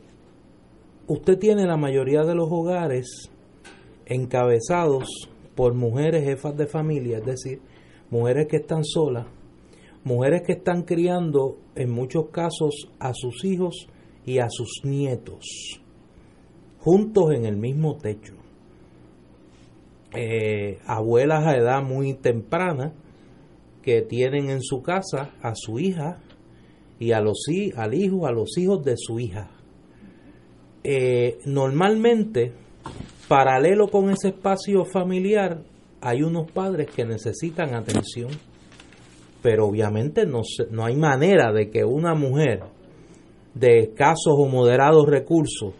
[1.08, 3.32] usted tiene la mayoría de los hogares
[4.06, 7.60] encabezados por mujeres jefas de familia, es decir,
[8.10, 9.28] mujeres que están solas,
[10.06, 13.90] mujeres que están criando en muchos casos a sus hijos
[14.26, 15.82] y a sus nietos,
[16.78, 18.36] juntos en el mismo techo.
[20.16, 22.94] Eh, abuelas a edad muy temprana
[23.82, 26.22] que tienen en su casa a su hija
[27.00, 27.44] y a los,
[27.76, 29.52] al hijo, a los hijos de su hija.
[30.86, 32.54] Eh, normalmente
[33.30, 35.62] Paralelo con ese espacio familiar,
[36.02, 38.32] hay unos padres que necesitan atención,
[39.44, 42.64] pero obviamente no, no hay manera de que una mujer
[43.54, 45.76] de escasos o moderados recursos,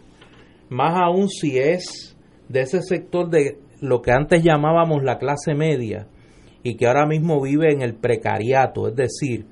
[0.68, 2.16] más aún si es
[2.48, 6.06] de ese sector de lo que antes llamábamos la clase media
[6.62, 9.46] y que ahora mismo vive en el precariato, es decir,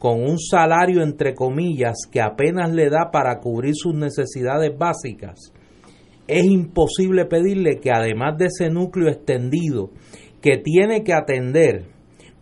[0.00, 5.52] con un salario entre comillas que apenas le da para cubrir sus necesidades básicas,
[6.26, 9.90] es imposible pedirle que además de ese núcleo extendido
[10.40, 11.86] que tiene que atender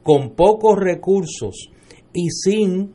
[0.02, 1.70] con pocos recursos
[2.12, 2.94] y sin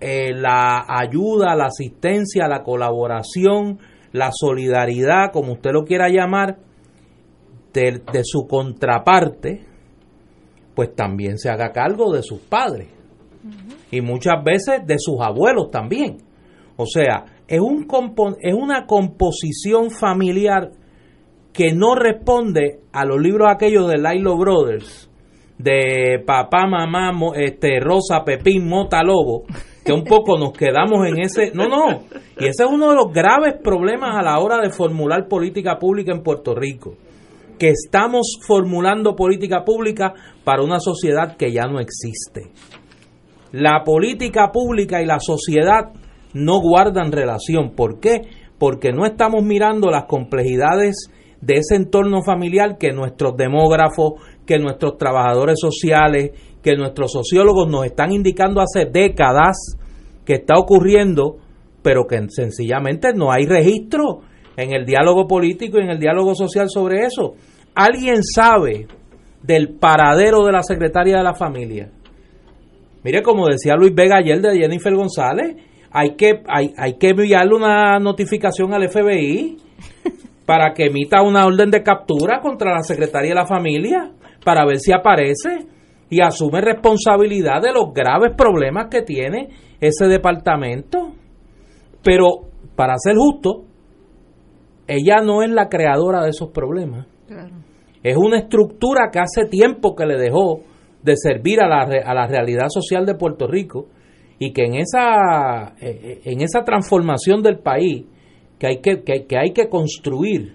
[0.00, 3.78] eh, la ayuda, la asistencia, la colaboración,
[4.12, 6.58] la solidaridad, como usted lo quiera llamar,
[7.72, 9.64] de, de su contraparte,
[10.74, 12.88] pues también se haga cargo de sus padres
[13.90, 16.18] y muchas veces de sus abuelos también.
[16.76, 17.86] O sea, es, un
[18.40, 20.70] es una composición familiar
[21.52, 25.10] que no responde a los libros aquellos de Lilo Brothers,
[25.58, 29.44] de papá, mamá, este, Rosa, Pepín, Mota, Lobo,
[29.82, 31.52] que un poco nos quedamos en ese...
[31.54, 32.02] No, no,
[32.38, 36.12] y ese es uno de los graves problemas a la hora de formular política pública
[36.12, 36.94] en Puerto Rico,
[37.58, 40.12] que estamos formulando política pública
[40.44, 42.50] para una sociedad que ya no existe.
[43.52, 45.92] La política pública y la sociedad
[46.36, 47.70] no guardan relación.
[47.74, 48.22] ¿Por qué?
[48.58, 54.14] Porque no estamos mirando las complejidades de ese entorno familiar que nuestros demógrafos,
[54.46, 56.30] que nuestros trabajadores sociales,
[56.62, 59.76] que nuestros sociólogos nos están indicando hace décadas
[60.24, 61.36] que está ocurriendo,
[61.82, 64.20] pero que sencillamente no hay registro
[64.56, 67.34] en el diálogo político y en el diálogo social sobre eso.
[67.74, 68.86] ¿Alguien sabe
[69.42, 71.90] del paradero de la secretaria de la familia?
[73.04, 75.56] Mire, como decía Luis Vega ayer de Jennifer González,
[75.98, 79.56] hay que, hay, hay que enviarle una notificación al FBI
[80.46, 84.10] para que emita una orden de captura contra la secretaria de la familia
[84.44, 85.66] para ver si aparece
[86.10, 89.48] y asume responsabilidad de los graves problemas que tiene
[89.80, 91.12] ese departamento.
[92.04, 92.42] Pero,
[92.76, 93.64] para ser justo,
[94.86, 97.06] ella no es la creadora de esos problemas.
[98.02, 100.60] Es una estructura que hace tiempo que le dejó
[101.02, 103.86] de servir a la, a la realidad social de Puerto Rico
[104.38, 108.04] y que en esa, eh, eh, en esa transformación del país
[108.58, 110.54] que hay que, que hay que construir,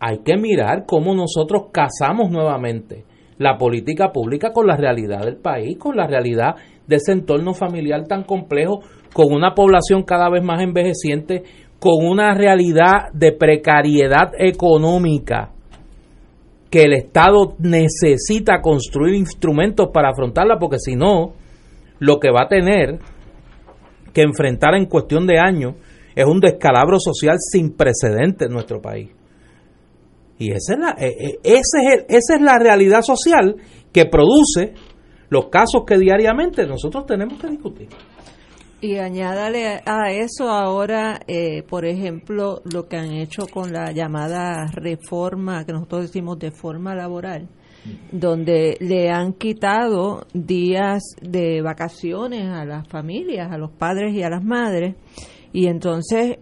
[0.00, 3.04] hay que mirar cómo nosotros casamos nuevamente
[3.38, 8.06] la política pública con la realidad del país, con la realidad de ese entorno familiar
[8.06, 8.80] tan complejo,
[9.14, 11.42] con una población cada vez más envejeciente,
[11.78, 15.52] con una realidad de precariedad económica
[16.70, 21.32] que el Estado necesita construir instrumentos para afrontarla, porque si no,
[22.00, 22.98] lo que va a tener
[24.12, 25.74] que enfrentar en cuestión de años
[26.14, 29.10] es un descalabro social sin precedentes en nuestro país.
[30.38, 33.56] Y esa es, la, eh, eh, ese es esa es la realidad social
[33.92, 34.72] que produce
[35.28, 37.88] los casos que diariamente nosotros tenemos que discutir.
[38.80, 44.66] Y añádale a eso ahora, eh, por ejemplo, lo que han hecho con la llamada
[44.72, 47.50] reforma, que nosotros decimos de forma laboral,
[48.12, 54.30] donde le han quitado días de vacaciones a las familias, a los padres y a
[54.30, 54.96] las madres,
[55.52, 56.38] y entonces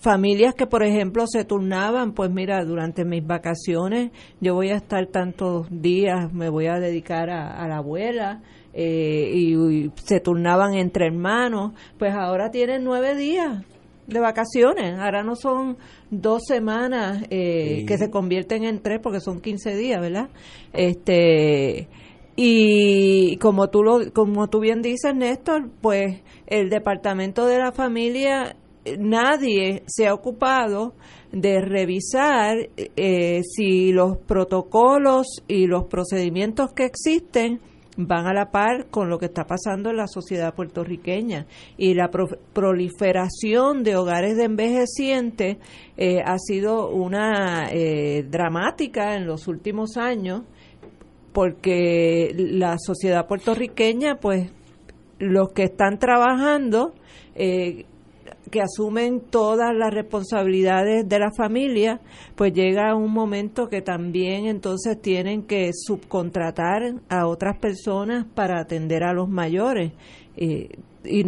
[0.00, 4.10] familias que, por ejemplo, se turnaban, pues mira, durante mis vacaciones
[4.40, 8.42] yo voy a estar tantos días, me voy a dedicar a, la abuela,
[8.74, 13.64] eh, y, se turnaban entre hermanos, pues ahora tienen nueve días
[14.06, 15.76] de vacaciones, ahora no son
[16.10, 20.28] dos semanas eh, que se convierten en tres porque son quince días, ¿verdad?
[20.72, 21.88] Este
[22.34, 28.56] y como tú lo, como tú bien dices, Néstor, pues el departamento de la familia
[28.98, 30.94] nadie se ha ocupado
[31.30, 37.60] de revisar eh, si los protocolos y los procedimientos que existen
[37.96, 41.46] van a la par con lo que está pasando en la sociedad puertorriqueña.
[41.76, 45.58] Y la proliferación de hogares de envejecientes
[45.96, 50.42] eh, ha sido una eh, dramática en los últimos años
[51.32, 54.50] porque la sociedad puertorriqueña pues
[55.18, 56.94] los que están trabajando
[57.34, 57.86] eh,
[58.52, 62.00] que asumen todas las responsabilidades de la familia,
[62.36, 69.04] pues llega un momento que también entonces tienen que subcontratar a otras personas para atender
[69.04, 69.92] a los mayores.
[70.36, 70.68] y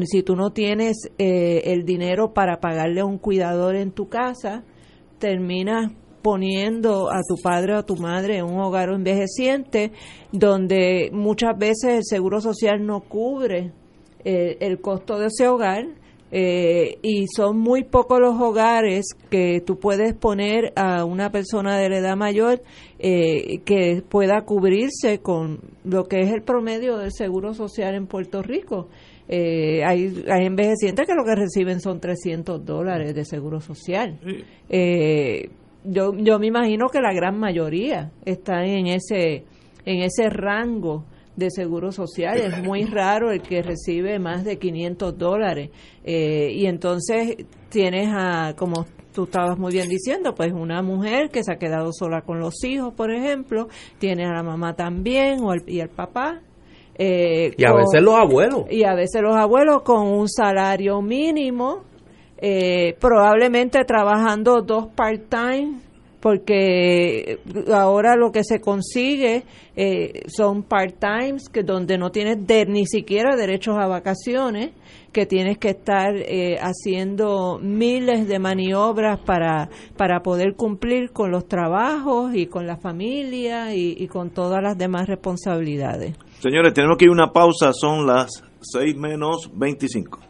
[0.06, 4.62] si tú no tienes eh, el dinero para pagarle a un cuidador en tu casa,
[5.18, 9.92] terminas poniendo a tu padre o a tu madre en un hogar envejeciente
[10.30, 13.72] donde muchas veces el seguro social no cubre
[14.24, 16.03] eh, el costo de ese hogar
[16.36, 21.88] eh, y son muy pocos los hogares que tú puedes poner a una persona de
[21.88, 22.60] la edad mayor
[22.98, 28.42] eh, que pueda cubrirse con lo que es el promedio del seguro social en Puerto
[28.42, 28.88] Rico.
[29.28, 34.18] Eh, hay, hay envejecientes que lo que reciben son 300 dólares de seguro social.
[35.84, 39.44] yo, yo me imagino que la gran mayoría está en ese,
[39.84, 41.04] en ese rango
[41.36, 42.38] de seguro social.
[42.38, 45.70] Es muy raro el que recibe más de 500 dólares.
[46.04, 47.36] Eh, y entonces
[47.68, 51.92] tienes a, como tú estabas muy bien diciendo, pues una mujer que se ha quedado
[51.92, 53.68] sola con los hijos, por ejemplo,
[53.98, 56.40] tiene a la mamá también o y al papá.
[56.96, 58.64] Eh, y a veces los abuelos.
[58.70, 61.82] Y a veces los abuelos con un salario mínimo,
[62.38, 65.80] eh, probablemente trabajando dos part-time
[66.24, 67.38] porque
[67.70, 69.44] ahora lo que se consigue
[69.76, 74.70] eh, son part-times que donde no tienes ni siquiera derechos a vacaciones,
[75.12, 81.46] que tienes que estar eh, haciendo miles de maniobras para, para poder cumplir con los
[81.46, 86.16] trabajos y con la familia y, y con todas las demás responsabilidades.
[86.38, 90.20] Señores, tenemos que ir una pausa, son las 6 menos 25.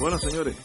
[0.00, 0.56] Bueno, señores,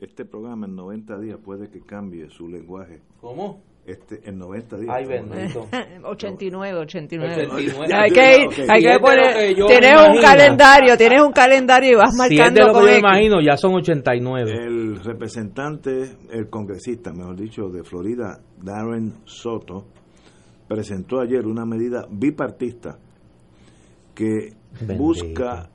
[0.00, 3.00] este programa en 90 días puede que cambie su lenguaje.
[3.20, 3.62] ¿Cómo?
[3.86, 4.94] Este, en 90 días.
[4.94, 5.66] Ay, bendito.
[6.04, 7.48] 89, 89.
[7.92, 12.60] Hay que, hay que poner, tienes un calendario, tienes un calendario y vas marcando.
[12.60, 14.50] Si lo que yo imagino, ya son 89.
[14.52, 19.86] El representante, el congresista, mejor dicho, de Florida, Darren Soto,
[20.68, 22.98] presentó ayer una medida bipartista
[24.14, 24.54] que
[24.96, 25.68] busca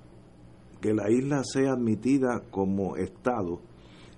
[0.80, 3.60] que la isla sea admitida como Estado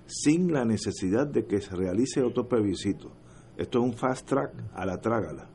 [0.07, 3.11] sin la necesidad de que se realice otro plebiscito.
[3.57, 5.49] Esto es un fast track a la trágala,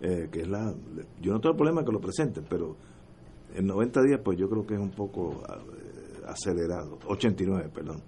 [0.00, 0.74] eh, que es la...
[1.20, 2.76] Yo no tengo problema que lo presenten, pero
[3.54, 8.02] en 90 días pues yo creo que es un poco eh, acelerado, 89, perdón.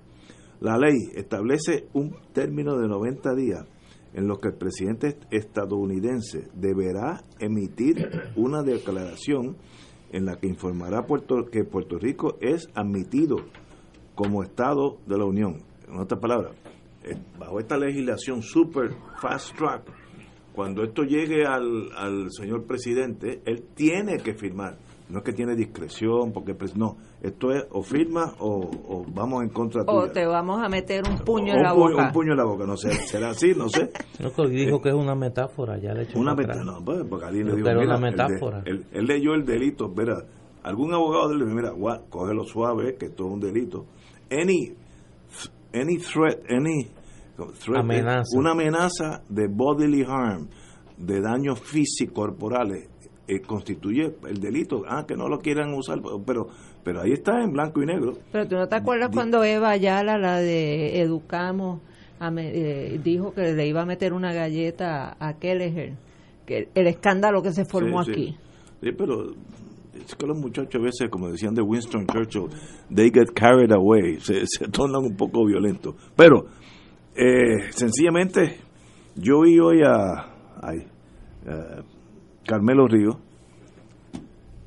[0.60, 3.66] La ley establece un término de 90 días
[4.14, 9.56] en los que el presidente estadounidense deberá emitir una declaración
[10.12, 13.36] en la que informará Puerto, que Puerto Rico es admitido
[14.14, 15.73] como Estado de la Unión.
[15.88, 16.52] En otras palabras,
[17.38, 19.82] bajo esta legislación super fast track,
[20.52, 25.54] cuando esto llegue al, al señor presidente, él tiene que firmar no es que tiene
[25.54, 29.98] discreción, porque pues, no, esto es o firma o, vamos en contra tuya.
[29.98, 32.06] O te vamos a meter un puño en la boca.
[32.06, 33.90] Un puño en la boca, no sé, será así, no sé.
[34.50, 37.56] dijo que es una metáfora, ya le hecho Una metáfora, no, pues, porque alguien le
[37.56, 38.62] dijo, una metáfora.
[38.64, 40.24] Él, leyó el delito, mira,
[40.62, 43.84] algún abogado le dijo, mira, cógelo suave, que esto es un delito.
[44.30, 44.74] Any,
[45.74, 46.88] any threat, any
[47.58, 48.38] threat, amenaza.
[48.38, 50.48] una amenaza de bodily harm,
[50.96, 52.88] de daños físicos corporales
[53.26, 54.82] eh, constituye el delito.
[54.86, 56.48] Ah, que no lo quieran usar, pero
[56.84, 58.12] pero ahí está en blanco y negro.
[58.30, 61.80] Pero tú no te acuerdas cuando Eva Ayala, la de Educamos,
[62.20, 65.94] eh, dijo que le iba a meter una galleta a Kelleher,
[66.46, 68.36] que el escándalo que se formó aquí.
[68.82, 69.32] Sí, pero
[70.04, 72.48] es que los muchachos a veces, como decían de Winston Churchill,
[72.94, 75.94] they get carried away, se, se tornan un poco violentos.
[76.16, 76.46] Pero,
[77.16, 78.58] eh, sencillamente,
[79.14, 80.30] yo vi hoy a,
[82.46, 83.20] Carmelo Río.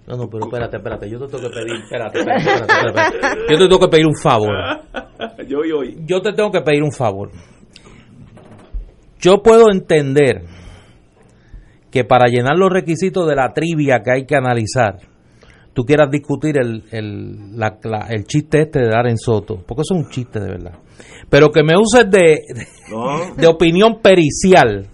[0.07, 3.67] No, no, pero espérate, espérate, yo te tengo que pedir, espérate, espérate, espérate, Yo te
[3.67, 4.55] tengo que pedir un favor.
[5.47, 5.97] yo hoy.
[6.05, 7.29] Yo te tengo que pedir un favor.
[9.19, 10.43] Yo puedo entender
[11.91, 14.99] que para llenar los requisitos de la trivia que hay que analizar,
[15.77, 17.77] tú quieras discutir el, el, la,
[18.09, 20.79] el chiste este de Darren Soto, porque eso es un chiste de verdad.
[21.29, 22.39] Pero que me uses de,
[23.37, 24.87] de opinión pericial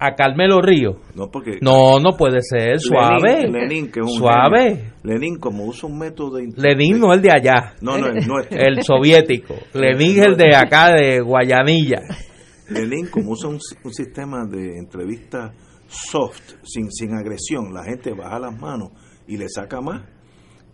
[0.00, 0.96] a Carmelo Río.
[1.14, 1.58] No, porque.
[1.60, 2.80] No, no puede ser.
[2.80, 3.46] Suave.
[3.48, 4.94] Lenin, que es un Suave.
[5.04, 6.48] Lenin, como usa un método de.
[6.56, 7.74] Lenin no el de allá.
[7.80, 8.58] No, no, el nuestro.
[8.58, 9.54] El soviético.
[9.74, 12.00] Lenin es el de acá, de Guayanilla.
[12.68, 13.60] Lenin, como usa un,
[13.92, 15.54] sistema de entrevista
[15.86, 18.90] soft, sin, sin agresión, la gente baja las manos
[19.26, 20.02] y le saca más.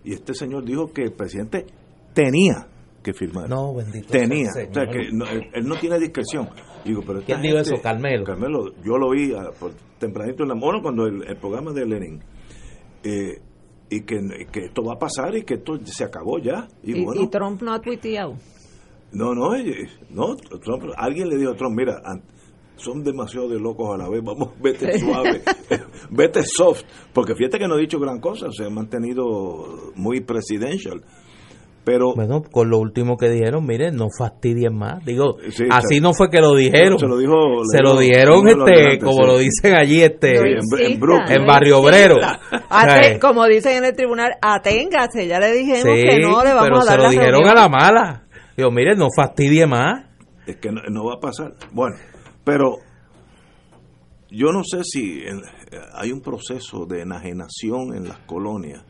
[0.04, 1.66] Y este señor dijo que el presidente
[2.14, 2.68] tenía
[3.02, 3.48] que firmar.
[3.48, 4.08] No, bendito.
[4.08, 4.48] Tenía.
[4.50, 6.48] o sea, que él, no tiene discreción.
[6.84, 7.76] Digo, pero ¿Quién dijo eso?
[7.82, 8.24] Carmelo.
[8.24, 12.20] Carmelo, yo lo oí ah, por tempranito en la mano cuando el, programa de Lenin.
[13.02, 13.40] Eh,
[13.88, 14.18] y que,
[14.50, 16.66] que, esto va a pasar y que esto se acabó ya.
[16.82, 18.36] Y, bueno, Trump no ha tuiteado.
[19.12, 19.50] No, no,
[20.10, 22.02] no Trump, alguien le dijo a Trump, mira,
[22.76, 25.42] son demasiado de locos a la vez, vamos, vete suave,
[26.10, 31.02] vete soft, porque fíjate que no ha dicho gran cosa, se ha mantenido muy presidencial.
[31.86, 35.04] Pero, bueno, con lo último que dijeron, miren, no fastidien más.
[35.04, 35.36] Digo,
[35.70, 36.98] así no fue que lo dijeron.
[36.98, 42.16] Se lo, dijo, se lo dijeron, este, como lo dicen allí, este, en, Barrio Obrero.
[43.20, 45.28] como dicen en el tribunal, aténgase.
[45.28, 48.24] Ya le dijimos que no le vamos a dar se lo dijeron a la mala.
[48.56, 50.06] Digo, miren, no fastidie más.
[50.44, 51.54] Es que no, va a pasar.
[51.70, 51.94] Bueno,
[52.46, 52.78] pero
[54.30, 55.20] yo no sé si
[55.92, 58.82] hay un proceso de enajenación en las colonias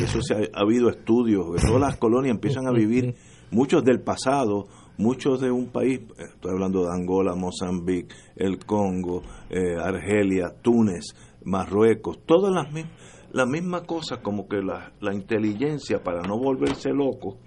[0.00, 3.14] eso se ha, habido estudios, que todas las colonias empiezan a vivir,
[3.50, 9.76] muchos del pasado, muchos de un país, estoy hablando de Angola, Mozambique, el Congo, eh,
[9.76, 16.90] Argelia, Túnez, Marruecos, todas las, mismas cosas, como que la, la inteligencia, para no volverse
[16.90, 17.38] loco,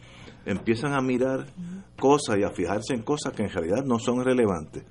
[0.46, 1.48] empiezan a mirar
[2.00, 4.86] cosas y a fijarse en cosas que en realidad no son relevantes.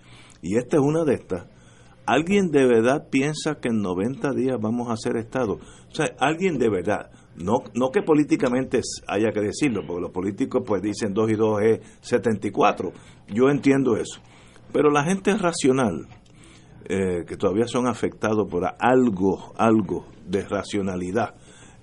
[0.47, 1.47] Y esta es una de estas.
[2.07, 5.55] ¿Alguien de verdad piensa que en 90 días vamos a ser Estado?
[5.55, 10.63] O sea, alguien de verdad, no, no que políticamente haya que decirlo, porque los políticos
[10.65, 12.93] pues dicen 2 y 2 es 74.
[13.27, 14.21] Yo entiendo eso.
[14.73, 16.07] Pero la gente racional,
[16.85, 21.35] eh, que todavía son afectados por algo, algo de racionalidad,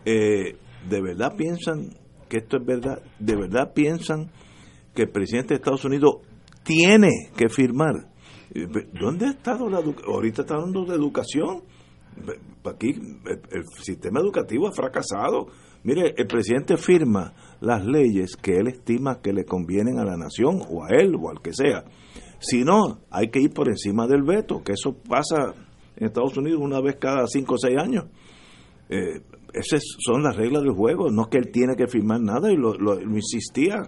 [0.05, 0.55] eh,
[0.89, 1.97] ¿de verdad piensan
[2.29, 3.01] que esto es verdad?
[3.19, 4.31] ¿De verdad piensan
[4.95, 6.21] que el presidente de Estados Unidos
[6.63, 8.12] tiene que firmar?
[8.99, 10.13] ¿Dónde ha estado la educación?
[10.13, 11.63] Ahorita está hablando de educación
[12.69, 15.47] aquí el, sistema educativo ha fracasado.
[15.83, 20.61] Mire, el presidente firma las leyes que él estima que le convienen a la nación
[20.69, 21.83] o a él o al que sea.
[22.39, 25.53] Si no, hay que ir por encima del veto, que eso pasa
[25.95, 28.05] en Estados Unidos una vez cada cinco o seis años.
[28.89, 29.21] Eh,
[29.53, 32.73] esas son las reglas del juego, no que él tiene que firmar nada y lo,
[32.73, 33.83] lo, insistía.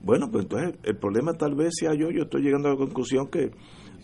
[0.00, 3.28] Bueno, pues entonces el problema tal vez sea yo, yo estoy llegando a la conclusión
[3.28, 3.50] que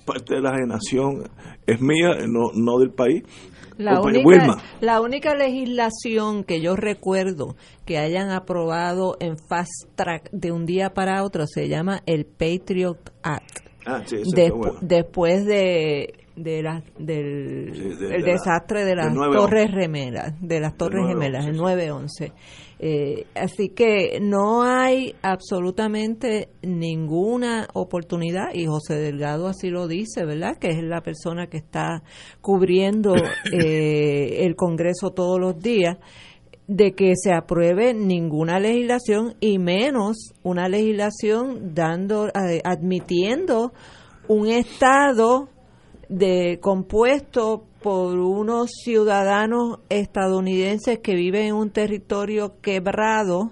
[0.05, 1.25] parte de la generación
[1.67, 3.23] es mía, no, no del país.
[3.77, 4.63] La única, Wilma.
[4.81, 10.95] la única legislación que yo recuerdo que hayan aprobado en fast track de un día
[10.95, 13.65] para otro se llama el Patriot Act.
[13.87, 14.79] Ah, sí, bueno.
[14.81, 19.39] Después de, de la- del Sí, de- el de la- desastre de las 9-11.
[19.39, 21.61] Torres Gemelas, de las Torres 9-11, Gemelas, el sí.
[21.61, 22.33] 911.
[22.81, 30.59] Eh, así que no hay absolutamente ninguna oportunidad, y José Delgado así lo dice, ¿verdad?
[30.59, 32.03] Que es la persona que está
[32.41, 33.15] cubriendo
[33.53, 35.99] eh, el Congreso todos los días,
[36.67, 43.73] de que se apruebe ninguna legislación y menos una legislación dando eh, admitiendo
[44.29, 45.49] un estado
[46.15, 53.51] de compuesto por unos ciudadanos estadounidenses que viven en un territorio quebrado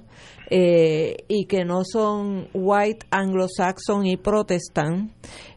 [0.48, 5.10] eh, y que no son white, anglo-saxon y protestant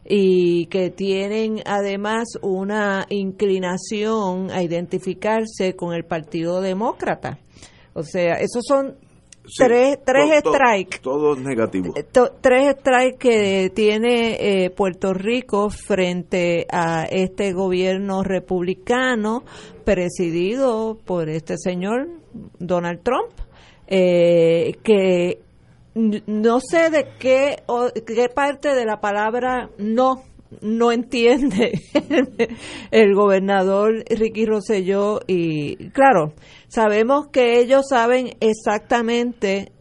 [0.04, 7.38] y que tienen además una inclinación a identificarse con el Partido Demócrata.
[7.94, 8.96] O sea, esos son
[9.46, 11.92] Sí, tres, tres to- to- strikes Todo negativo.
[11.96, 19.44] eh, to- tres strikes que tiene eh, Puerto Rico frente a este gobierno republicano
[19.84, 22.08] presidido por este señor
[22.58, 23.30] Donald Trump,
[23.86, 25.40] eh, que
[25.94, 30.22] no sé de qué, o- qué parte de la palabra no
[30.60, 31.80] no entiende
[32.90, 36.34] el gobernador Ricky Rosselló y claro,
[36.68, 39.72] sabemos que ellos saben exactamente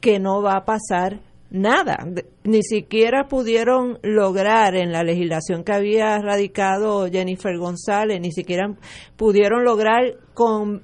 [0.00, 1.20] que no va a pasar
[1.50, 2.06] nada.
[2.44, 8.74] Ni siquiera pudieron lograr en la legislación que había radicado Jennifer González, ni siquiera
[9.16, 10.82] pudieron lograr con,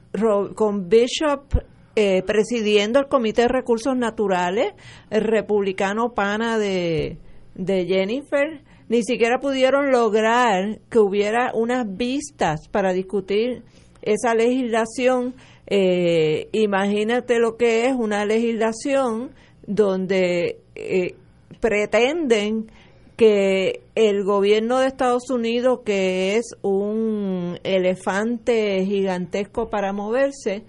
[0.55, 1.55] con Bishop
[1.97, 4.74] eh, presidiendo el Comité de Recursos Naturales,
[5.11, 7.18] el republicano pana de,
[7.57, 13.62] de Jennifer, ni siquiera pudieron lograr que hubiera unas vistas para discutir
[14.03, 15.34] esa legislación.
[15.66, 19.30] Eh, imagínate lo que es una legislación
[19.66, 21.14] donde eh,
[21.61, 22.70] pretenden
[23.16, 30.62] que el gobierno de Estados Unidos, que es un elefante gigantesco para moverse,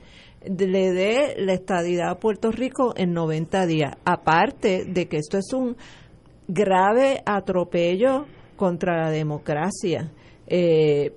[0.46, 3.94] le dé la estadidad a Puerto Rico en 90 días.
[4.04, 5.78] Aparte de que esto es un
[6.50, 8.26] grave atropello
[8.56, 10.12] contra la democracia,
[10.48, 11.14] eh,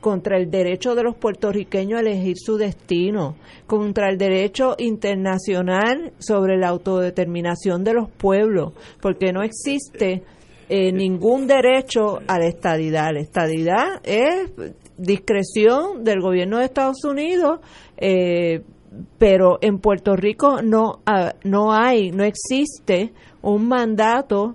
[0.00, 3.34] contra el derecho de los puertorriqueños a elegir su destino,
[3.66, 8.72] contra el derecho internacional sobre la autodeterminación de los pueblos,
[9.02, 10.22] porque no existe
[10.68, 13.12] eh, ningún derecho a la estadidad.
[13.12, 14.52] La estadidad es
[14.96, 17.58] discreción del gobierno de Estados Unidos,
[17.96, 18.62] eh,
[19.18, 23.12] pero en Puerto Rico no, ah, no hay, no existe
[23.42, 24.54] un mandato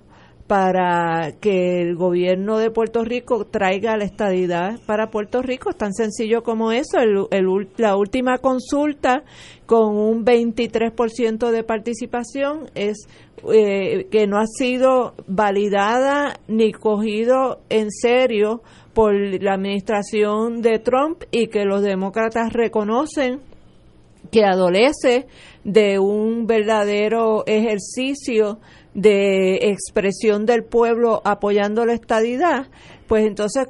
[0.51, 5.69] para que el gobierno de Puerto Rico traiga la estadidad para Puerto Rico.
[5.69, 6.97] Es tan sencillo como eso.
[7.77, 9.23] La última consulta
[9.65, 13.07] con un 23% de participación es
[13.49, 18.61] eh, que no ha sido validada ni cogido en serio
[18.93, 23.39] por la administración de Trump y que los demócratas reconocen
[24.31, 25.27] que adolece
[25.63, 28.59] de un verdadero ejercicio
[28.93, 32.67] de expresión del pueblo apoyando la estadidad,
[33.07, 33.67] pues entonces,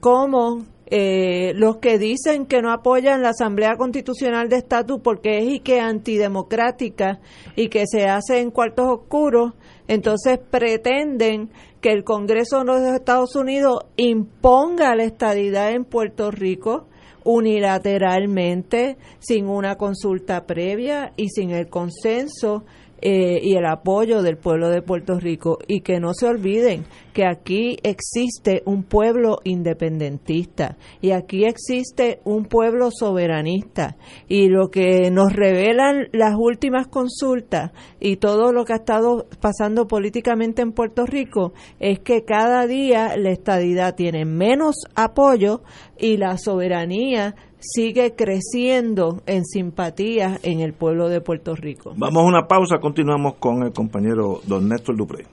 [0.00, 5.54] ¿cómo eh, los que dicen que no apoyan la Asamblea Constitucional de Estatus porque es
[5.54, 7.20] y que antidemocrática
[7.56, 9.54] y que se hace en cuartos oscuros,
[9.88, 11.50] entonces pretenden
[11.80, 16.86] que el Congreso de los Estados Unidos imponga la estadidad en Puerto Rico
[17.24, 22.64] unilateralmente, sin una consulta previa y sin el consenso
[23.00, 25.58] eh, y el apoyo del pueblo de Puerto Rico.
[25.66, 32.46] Y que no se olviden que aquí existe un pueblo independentista y aquí existe un
[32.46, 33.96] pueblo soberanista.
[34.28, 39.86] Y lo que nos revelan las últimas consultas y todo lo que ha estado pasando
[39.86, 45.62] políticamente en Puerto Rico es que cada día la estadidad tiene menos apoyo
[45.98, 47.34] y la soberanía
[47.64, 51.94] sigue creciendo en simpatía en el pueblo de Puerto Rico.
[51.96, 55.24] Vamos a una pausa, continuamos con el compañero don Néstor Dupré.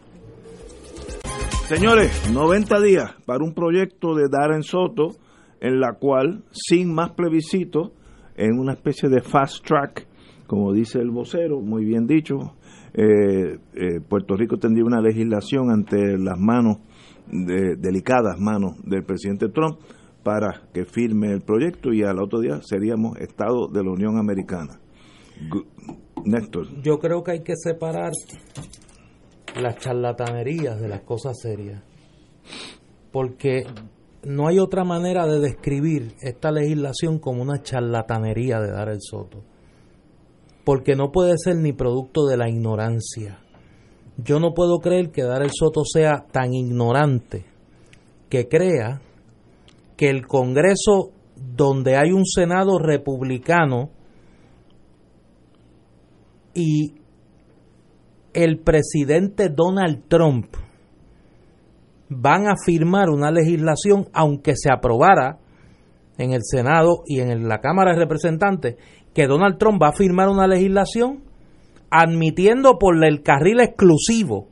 [1.66, 5.10] Señores, 90 días para un proyecto de Darren Soto,
[5.60, 7.92] en la cual, sin más plebiscito,
[8.36, 10.08] en una especie de fast track,
[10.48, 12.56] como dice el vocero, muy bien dicho,
[12.94, 16.78] eh, eh, Puerto Rico tendría una legislación ante las manos,
[17.28, 19.80] de, delicadas manos del presidente Trump,
[20.24, 24.80] para que firme el proyecto y al otro día seríamos Estado de la Unión Americana.
[26.24, 26.82] Néstor.
[26.84, 28.12] Yo creo que hay que separar
[29.60, 31.84] las charlatanerías de las cosas serias.
[33.12, 33.66] porque
[34.24, 39.44] no hay otra manera de describir esta legislación como una charlatanería de dar el soto.
[40.64, 43.40] Porque no puede ser ni producto de la ignorancia.
[44.18, 47.46] Yo no puedo creer que dar el soto sea tan ignorante
[48.30, 49.02] que crea
[50.02, 53.92] que el Congreso, donde hay un Senado republicano
[56.56, 56.96] y
[58.34, 60.56] el presidente Donald Trump,
[62.10, 65.38] van a firmar una legislación, aunque se aprobara
[66.18, 68.78] en el Senado y en la Cámara de Representantes,
[69.14, 71.20] que Donald Trump va a firmar una legislación
[71.92, 74.48] admitiendo por el carril exclusivo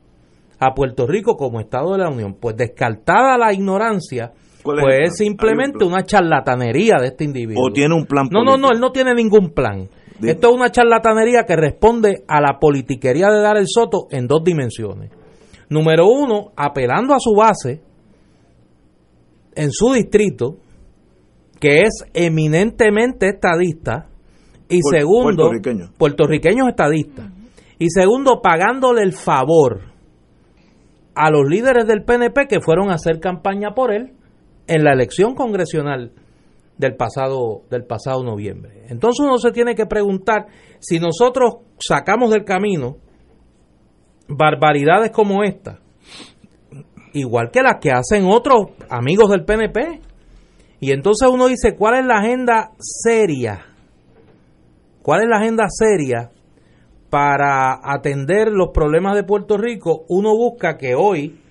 [0.59, 2.35] a Puerto Rico como Estado de la Unión.
[2.39, 4.33] Pues descartada la ignorancia,
[4.63, 7.65] pues es, simplemente una charlatanería de este individuo.
[7.65, 9.89] ¿O tiene un plan No, no, no, él no tiene ningún plan.
[10.21, 14.43] Esto es una charlatanería que responde a la politiquería de dar el soto en dos
[14.43, 15.11] dimensiones.
[15.69, 17.81] Número uno, apelando a su base
[19.55, 20.57] en su distrito,
[21.59, 24.07] que es eminentemente estadista,
[24.67, 27.31] y segundo, puertorriqueños puertorriqueño estadistas,
[27.77, 29.81] y segundo, pagándole el favor
[31.15, 34.13] a los líderes del PNP que fueron a hacer campaña por él
[34.69, 36.11] en la elección congresional
[36.77, 38.85] del pasado, del pasado noviembre.
[38.87, 40.45] Entonces uno se tiene que preguntar
[40.79, 42.97] si nosotros sacamos del camino
[44.27, 45.79] barbaridades como esta,
[47.13, 50.01] igual que las que hacen otros amigos del PNP.
[50.79, 53.65] Y entonces uno dice, ¿cuál es la agenda seria?
[55.01, 56.29] ¿Cuál es la agenda seria
[57.09, 60.05] para atender los problemas de Puerto Rico?
[60.07, 61.41] Uno busca que hoy,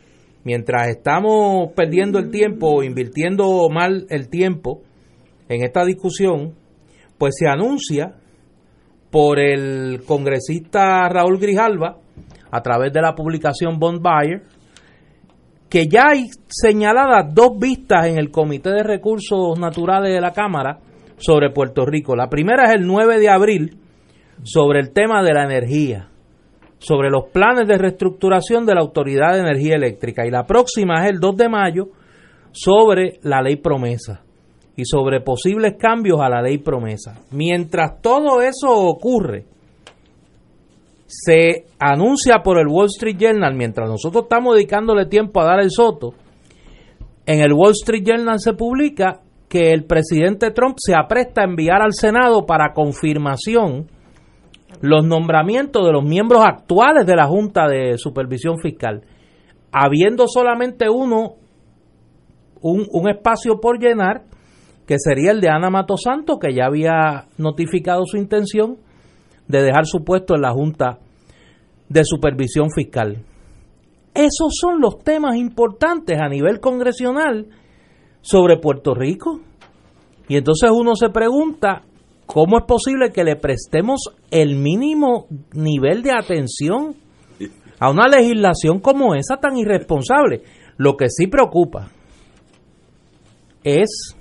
[0.45, 4.82] mientras estamos perdiendo el tiempo invirtiendo mal el tiempo
[5.49, 6.55] en esta discusión,
[7.16, 8.14] pues se anuncia
[9.11, 11.99] por el congresista Raúl Grijalva,
[12.51, 14.43] a través de la publicación Bond Buyer,
[15.68, 20.78] que ya hay señaladas dos vistas en el Comité de Recursos Naturales de la Cámara
[21.18, 22.16] sobre Puerto Rico.
[22.16, 23.78] La primera es el 9 de abril
[24.43, 26.09] sobre el tema de la energía,
[26.79, 30.26] sobre los planes de reestructuración de la Autoridad de Energía Eléctrica.
[30.26, 31.89] Y la próxima es el 2 de mayo
[32.53, 34.22] sobre la ley promesa
[34.76, 37.20] y sobre posibles cambios a la ley promesa.
[37.33, 39.45] Mientras todo eso ocurre,
[41.07, 45.70] se anuncia por el Wall Street Journal, mientras nosotros estamos dedicándole tiempo a dar el
[45.70, 46.14] soto,
[47.26, 51.83] en el Wall Street Journal se publica que el presidente Trump se apresta a enviar
[51.83, 53.87] al Senado para confirmación
[54.81, 59.03] los nombramientos de los miembros actuales de la Junta de Supervisión Fiscal,
[59.72, 61.35] habiendo solamente uno,
[62.61, 64.24] un, un espacio por llenar,
[64.87, 68.79] que sería el de Ana Matosanto, que ya había notificado su intención
[69.47, 70.99] de dejar su puesto en la Junta
[71.89, 73.22] de Supervisión Fiscal.
[74.14, 77.47] Esos son los temas importantes a nivel congresional
[78.20, 79.41] sobre Puerto Rico.
[80.29, 81.83] Y entonces uno se pregunta,
[82.29, 86.95] ¿cómo es posible que le prestemos el mínimo nivel de atención
[87.81, 90.43] a una legislación como esa tan irresponsable?
[90.76, 91.89] Lo que sí preocupa
[93.64, 94.14] es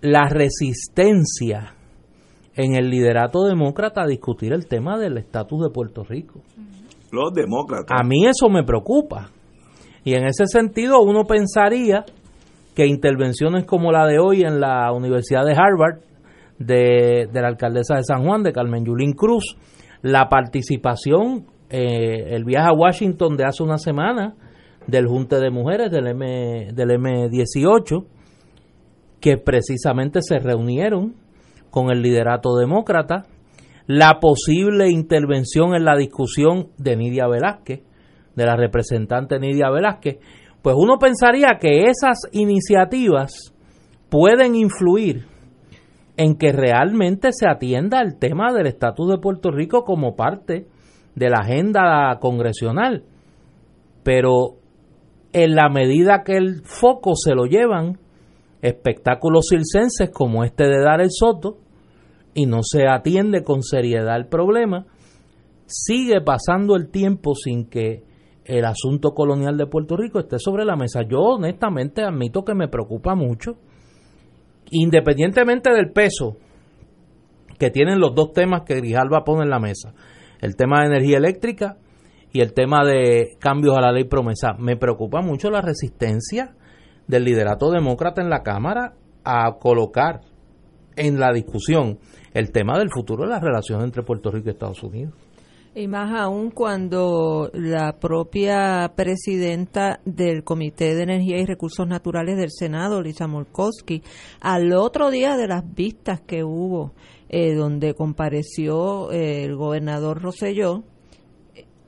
[0.00, 1.74] la resistencia
[2.56, 6.40] en el liderato demócrata a discutir el tema del estatus de Puerto Rico.
[7.10, 7.90] Los demócratas.
[7.90, 9.28] A mí eso me preocupa.
[10.02, 12.06] Y en ese sentido uno pensaría
[12.74, 16.00] que intervenciones como la de hoy en la Universidad de Harvard,
[16.66, 19.56] de, la alcaldesa de San Juan, de Carmen Yulín Cruz,
[20.02, 24.34] la participación, eh, el viaje a Washington de hace una semana
[24.86, 28.04] del Junte de Mujeres del, M, del M18,
[29.20, 31.14] que precisamente se reunieron
[31.70, 33.24] con el liderato demócrata,
[33.86, 37.82] la posible intervención en la discusión de Nidia Velázquez,
[38.34, 40.18] de la representante Nidia Velázquez,
[40.62, 43.54] pues uno pensaría que esas iniciativas
[44.08, 45.26] pueden influir
[46.16, 50.66] en que realmente se atienda el tema del estatus de Puerto Rico como parte
[51.14, 53.04] de la agenda congresional.
[54.02, 54.56] Pero
[55.32, 57.98] en la medida que el foco se lo llevan
[58.60, 61.58] espectáculos circenses como este de Dar el Soto
[62.34, 64.86] y no se atiende con seriedad el problema,
[65.66, 68.04] sigue pasando el tiempo sin que
[68.44, 71.02] el asunto colonial de Puerto Rico esté sobre la mesa.
[71.02, 73.56] Yo honestamente admito que me preocupa mucho,
[74.70, 76.36] independientemente del peso
[77.58, 79.94] que tienen los dos temas que Grijalva pone en la mesa,
[80.40, 81.76] el tema de energía eléctrica
[82.32, 84.54] y el tema de cambios a la ley promesa.
[84.58, 86.54] Me preocupa mucho la resistencia
[87.06, 88.94] del liderato demócrata en la Cámara
[89.24, 90.22] a colocar
[90.96, 91.98] en la discusión
[92.34, 95.14] el tema del futuro de las relaciones entre Puerto Rico y Estados Unidos.
[95.74, 102.50] Y más aún cuando la propia presidenta del Comité de Energía y Recursos Naturales del
[102.50, 104.02] Senado, Lisa Molkowski,
[104.40, 106.92] al otro día de las vistas que hubo,
[107.30, 110.84] eh, donde compareció eh, el gobernador Roselló,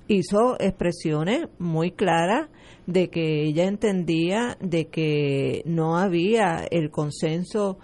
[0.09, 2.49] hizo expresiones muy claras
[2.87, 7.78] de que ella entendía de que no había el consenso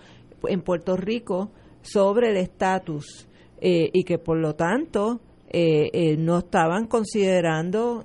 [0.44, 1.50] en Puerto Rico
[1.82, 3.28] sobre el estatus
[3.60, 5.20] eh, y que por lo tanto
[5.50, 8.04] eh, eh, no estaban considerando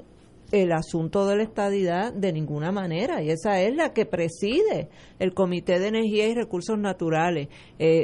[0.51, 4.89] el asunto de la estadidad de ninguna manera y esa es la que preside
[5.19, 7.49] el Comité de Energía y Recursos Naturales.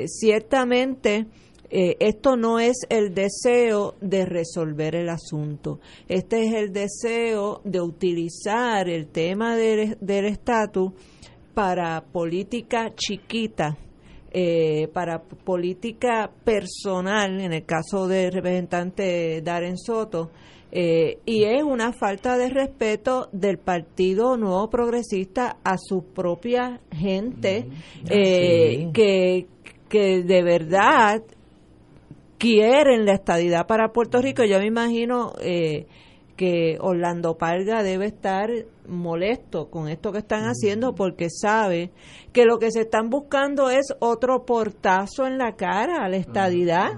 [0.07, 1.27] ciertamente
[1.69, 5.79] esto no es el deseo de resolver el asunto,
[6.09, 10.91] este es el deseo de utilizar el tema del estatus
[11.53, 13.77] para política chiquita
[14.31, 20.31] eh, para política personal, en el caso del representante Darren Soto,
[20.71, 27.65] eh, y es una falta de respeto del Partido Nuevo Progresista a su propia gente,
[27.65, 29.47] mm, eh, que,
[29.89, 31.21] que de verdad
[32.37, 34.45] quieren la estadidad para Puerto Rico.
[34.45, 35.87] Yo me imagino eh,
[36.37, 38.49] que Orlando Parga debe estar
[38.87, 41.91] molesto con esto que están haciendo porque sabe
[42.33, 46.93] que lo que se están buscando es otro portazo en la cara a la estadidad.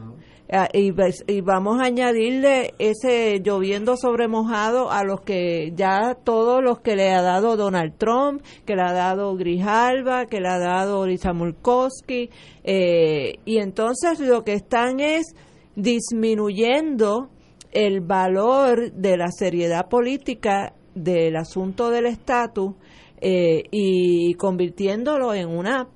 [0.52, 0.94] Ah, y,
[1.28, 6.96] y, vamos a añadirle ese lloviendo sobre mojado a los que ya todos los que
[6.96, 11.34] le ha dado Donald Trump, que le ha dado Grijalva, que le ha dado Lisa
[11.34, 12.30] Murkowski,
[12.64, 15.34] eh, y entonces lo que están es
[15.76, 17.30] disminuyendo
[17.72, 22.74] el valor de la seriedad política del asunto del estatus
[23.20, 25.88] eh, y convirtiéndolo en una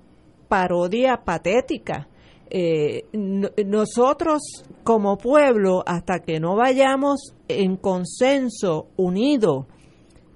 [0.47, 2.07] parodia patética.
[2.49, 3.05] Eh,
[3.65, 4.41] nosotros
[4.83, 9.67] como pueblo, hasta que no vayamos en consenso, unido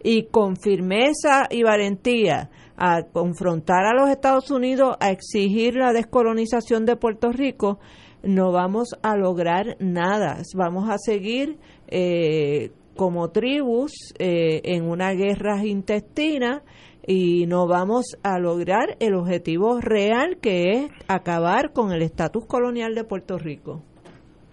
[0.04, 6.86] y con firmeza y valentía a confrontar a los Estados Unidos, a exigir la descolonización
[6.86, 7.80] de Puerto Rico,
[8.24, 10.38] no vamos a lograr nada.
[10.56, 11.58] Vamos a seguir
[11.88, 12.72] eh,
[13.02, 16.62] como tribus eh, en una guerra intestina
[17.08, 22.94] y no vamos a lograr el objetivo real que es acabar con el estatus colonial
[22.94, 23.82] de Puerto Rico.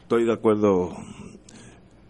[0.01, 0.97] Estoy de acuerdo.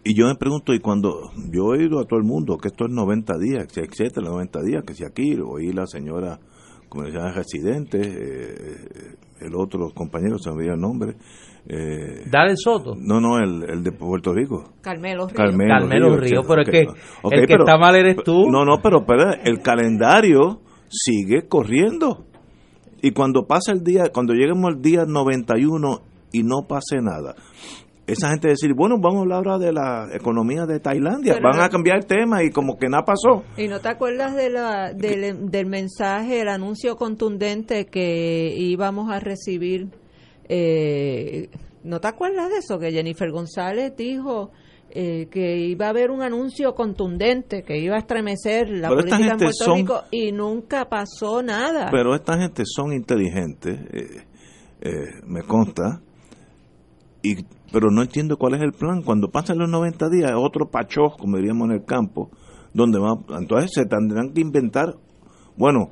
[0.05, 2.85] Y yo me pregunto, y cuando yo he oído a todo el mundo que esto
[2.85, 6.39] es 90 días, etcétera, 90 días, que si aquí, oí la señora,
[6.87, 11.15] como decía, residente, eh, el otro compañero, se me olvidó el nombre,
[11.67, 12.95] eh, Dale Soto.
[12.97, 14.73] No, no, el, el, de Puerto Rico.
[14.81, 15.35] Carmelo Río.
[15.35, 16.81] Carmelo, Río, pero es que
[17.31, 18.49] el que está mal eres tú.
[18.49, 22.25] No, no, pero, pero el calendario sigue corriendo.
[23.01, 26.01] Y cuando pasa el día, cuando lleguemos al día 91
[26.31, 27.35] y no pase nada,
[28.07, 31.69] esa gente decir, bueno, vamos a hablar ahora de la economía de Tailandia, van a
[31.69, 33.43] cambiar el tema y como que nada pasó.
[33.55, 39.19] ¿Y no te acuerdas de la, del, del mensaje, el anuncio contundente que íbamos a
[39.19, 39.89] recibir
[40.49, 41.49] eh,
[41.83, 42.77] ¿No te acuerdas de eso?
[42.77, 44.51] Que Jennifer González dijo
[44.91, 49.37] eh, que iba a haber un anuncio contundente, que iba a estremecer la política en
[49.37, 51.89] Puerto Rico y nunca pasó nada.
[51.91, 54.23] Pero esta gente son inteligentes, eh,
[54.81, 56.01] eh, me consta,
[57.21, 59.03] y pero no entiendo cuál es el plan.
[59.03, 62.31] Cuando pasan los 90 días, otro pachó, como diríamos en el campo,
[62.73, 64.95] donde va, entonces se tendrán que inventar,
[65.55, 65.91] bueno,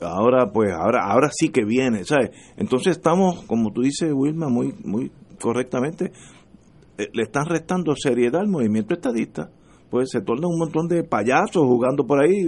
[0.00, 4.74] ahora pues ahora ahora sí que viene sabes entonces estamos como tú dices Wilma muy
[4.84, 6.12] muy correctamente.
[6.98, 9.50] Eh, le están restando seriedad al movimiento estadista.
[9.90, 12.44] Pues se torna un montón de payasos jugando por ahí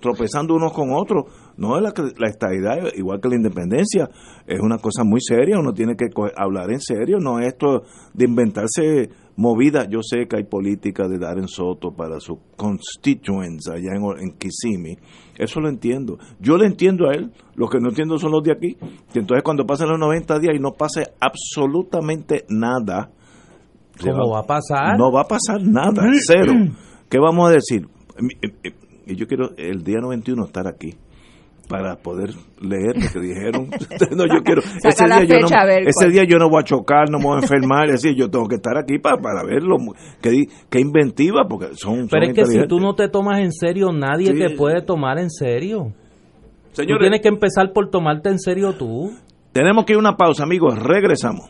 [0.00, 1.24] tropezando unos con otros
[1.56, 4.08] no la, la estadidad igual que la independencia
[4.46, 7.82] es una cosa muy seria uno tiene que hablar en serio no es esto
[8.14, 9.86] de inventarse movida.
[9.88, 14.32] Yo sé que hay política de dar en Soto para sus constituents allá en, en
[14.36, 14.98] Kissimmee.
[15.36, 16.18] Eso lo entiendo.
[16.40, 17.32] Yo le entiendo a él.
[17.54, 18.74] Los que no entiendo son los de aquí.
[19.12, 23.10] Que entonces cuando pasen los 90 días y no pase absolutamente nada.
[24.00, 24.98] ¿Cómo va, a pasar?
[24.98, 26.02] No va a pasar nada.
[26.26, 26.52] Cero.
[27.08, 27.88] ¿Qué vamos a decir?
[29.06, 30.94] Y yo quiero el día 91 estar aquí
[31.68, 33.68] para poder leer lo que dijeron.
[34.16, 35.48] no, yo quiero, ese, día yo, no,
[35.86, 38.30] ese día yo no voy a chocar, no me voy a enfermar, es decir, yo
[38.30, 39.76] tengo que estar aquí para, para verlo.
[40.20, 42.08] Qué, qué inventiva, porque son.
[42.08, 45.30] Pero es que si tú no te tomas en serio, nadie te puede tomar en
[45.30, 45.92] serio.
[46.72, 49.12] Señores, tú tienes que empezar por tomarte en serio tú.
[49.52, 50.78] Tenemos que ir a una pausa, amigos.
[50.78, 51.48] Regresamos.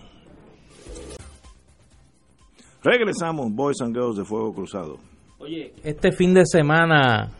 [2.82, 4.98] Regresamos, Boys and Girls de Fuego Cruzado.
[5.38, 7.32] Oye, este fin de semana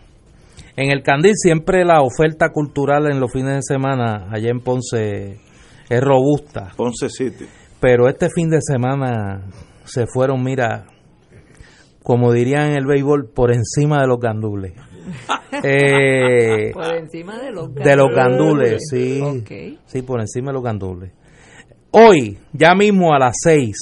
[0.76, 5.38] en el Candil siempre la oferta cultural en los fines de semana allá en Ponce
[5.88, 6.72] es robusta.
[6.76, 7.46] Ponce City.
[7.80, 9.46] Pero este fin de semana
[9.84, 10.86] se fueron, mira,
[12.02, 14.72] como dirían en el béisbol, por encima de los gandules.
[15.62, 17.84] Eh, por encima de los gandules.
[17.84, 19.22] De los gandules, sí.
[19.86, 21.12] Sí, por encima de los gandules.
[21.92, 23.76] Hoy, ya mismo a las seis,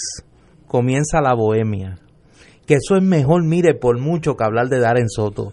[0.68, 1.98] comienza la bohemia.
[2.66, 5.52] Que eso es mejor, mire, por mucho que hablar de Darren Soto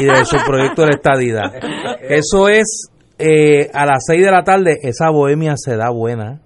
[0.00, 1.52] y de su proyecto de estadidad.
[2.08, 6.40] Eso es eh, a las seis de la tarde, esa bohemia se da buena.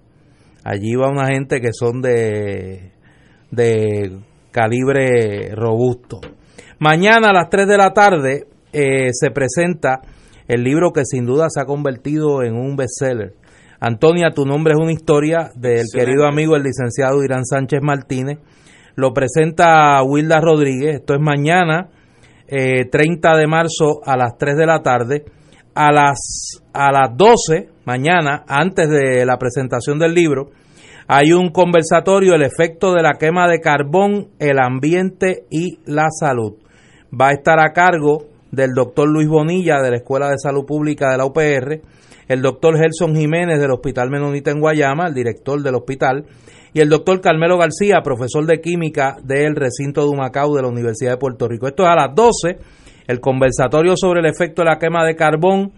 [0.64, 2.93] Allí va una gente que son de,
[3.51, 4.18] de
[4.51, 6.20] calibre robusto.
[6.79, 10.01] Mañana a las 3 de la tarde eh, se presenta
[10.49, 13.35] el libro que sin duda se ha convertido en un bestseller.
[13.81, 18.39] Antonia, tu nombre es una historia del querido amigo el licenciado Irán Sánchez Martínez.
[18.97, 20.97] Lo presenta Wilda Rodríguez.
[20.97, 21.91] Esto es mañana,
[22.49, 25.25] 30 eh, de marzo a las 3 de la tarde.
[25.75, 30.49] A las, a las 12, mañana, antes de la presentación del libro,
[31.07, 36.55] hay un conversatorio, el efecto de la quema de carbón, el ambiente y la salud.
[37.13, 41.11] Va a estar a cargo del doctor Luis Bonilla de la Escuela de Salud Pública
[41.11, 41.83] de la UPR,
[42.29, 46.25] el doctor Gelson Jiménez del Hospital Menonita en Guayama, el director del hospital,
[46.77, 51.12] y el doctor Carmelo García, profesor de química del recinto de Humacao de la Universidad
[51.12, 51.66] de Puerto Rico.
[51.66, 52.59] Esto es a las 12,
[53.07, 55.72] el conversatorio sobre el efecto de la quema de carbón,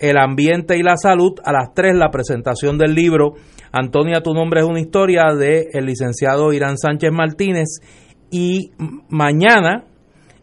[0.00, 1.34] el ambiente y la salud.
[1.44, 3.34] A las 3, la presentación del libro
[3.70, 7.68] Antonia, tu nombre es una historia del el licenciado Irán Sánchez Martínez.
[8.32, 8.72] Y
[9.08, 9.84] mañana,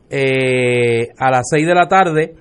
[0.10, 2.36] eh, a las 6 de la tarde,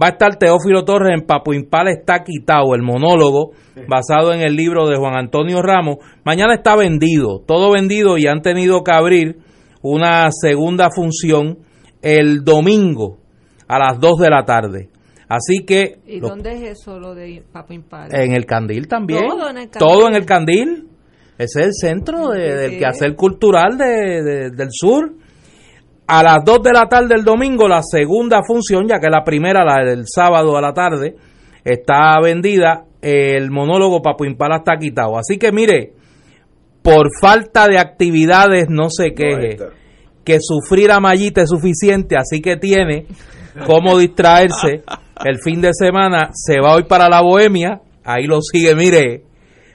[0.00, 3.52] va a estar Teófilo Torres en Papo Impal está quitado, el monólogo
[3.88, 5.98] basado en el libro de Juan Antonio Ramos.
[6.24, 9.38] Mañana está vendido, todo vendido y han tenido que abrir
[9.82, 11.58] una segunda función
[12.00, 13.18] el domingo
[13.68, 14.88] a las 2 de la tarde.
[15.28, 15.98] Así que...
[16.06, 18.14] ¿Y dónde es eso lo de Papo Impal?
[18.14, 19.26] En el Candil también.
[19.26, 19.78] Todo en el Candil.
[19.78, 20.88] Todo en el Candil.
[21.38, 25.21] Ese es el centro del quehacer cultural de, del sur
[26.06, 29.64] a las 2 de la tarde del domingo, la segunda función, ya que la primera,
[29.64, 31.16] la del sábado a la tarde,
[31.64, 35.16] está vendida, el monólogo Papo Impala está quitado.
[35.16, 35.92] Así que mire,
[36.82, 39.56] por falta de actividades no se queje,
[40.24, 43.06] que sufrir a Mayita es suficiente, así que tiene
[43.66, 44.82] cómo distraerse.
[45.24, 49.22] El fin de semana, se va hoy para la Bohemia, ahí lo sigue, mire,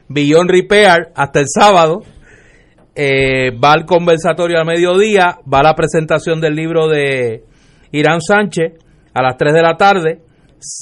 [0.10, 2.02] Billón Repair hasta el sábado,
[3.00, 7.44] eh, va al conversatorio al mediodía, va a la presentación del libro de
[7.92, 8.74] Irán Sánchez
[9.14, 10.22] a las 3 de la tarde.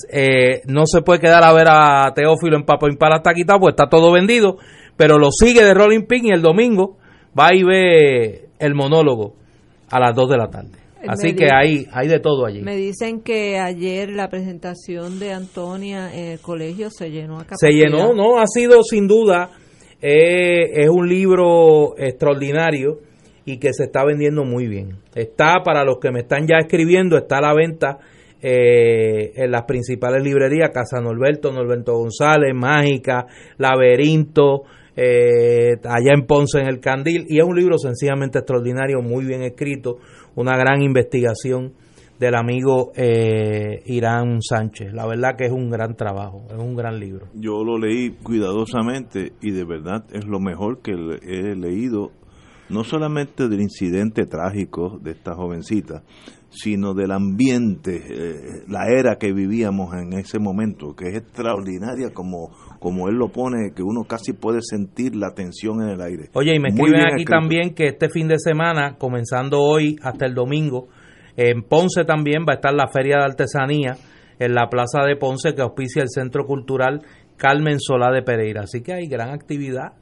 [0.10, 3.74] Eh, no se puede quedar a ver a Teófilo en Papo Impala está quitado, pues
[3.74, 4.56] está todo vendido,
[4.96, 6.96] pero lo sigue de Rolling Pin y el domingo
[7.38, 9.36] va y ve el monólogo
[9.92, 10.80] a las 2 de la tarde.
[11.06, 12.62] Así que hay, hay de todo allí.
[12.62, 17.72] Me dicen que ayer la presentación de Antonia en el colegio se llenó a Se
[17.72, 19.52] llenó, no, ha sido sin duda
[20.08, 23.00] eh, es un libro extraordinario
[23.44, 25.00] y que se está vendiendo muy bien.
[25.16, 27.98] Está, para los que me están ya escribiendo, está a la venta
[28.40, 33.26] eh, en las principales librerías, Casa Norberto, Norberto González, Mágica,
[33.58, 39.26] Laberinto, eh, allá en Ponce, en el Candil, y es un libro sencillamente extraordinario, muy
[39.26, 39.98] bien escrito,
[40.36, 41.74] una gran investigación
[42.20, 44.94] del amigo eh, Irán Sánchez.
[44.94, 47.28] La verdad que es un gran trabajo, es un gran libro.
[47.34, 52.12] Yo lo leí cuidadosamente y de verdad es lo mejor que he leído,
[52.70, 56.04] no solamente del incidente trágico de esta jovencita,
[56.56, 62.50] sino del ambiente, eh, la era que vivíamos en ese momento, que es extraordinaria como,
[62.80, 66.30] como él lo pone, que uno casi puede sentir la tensión en el aire.
[66.34, 70.34] Oye, y me escriben aquí también que este fin de semana, comenzando hoy hasta el
[70.34, 70.88] domingo,
[71.38, 73.98] en Ponce también va a estar la Feria de Artesanía
[74.40, 77.02] en la Plaza de Ponce que auspicia el Centro Cultural
[77.38, 78.62] Carmen Solá de Pereira.
[78.64, 79.94] Así que hay gran actividad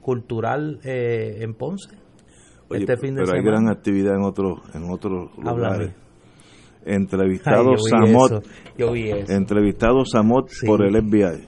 [0.00, 2.04] cultural eh, en Ponce
[2.70, 5.92] este fin de pero hay gran actividad en otros en otros lugares.
[6.86, 8.44] Entrevistado Samot,
[9.28, 11.46] entrevistado Samot por el FBI.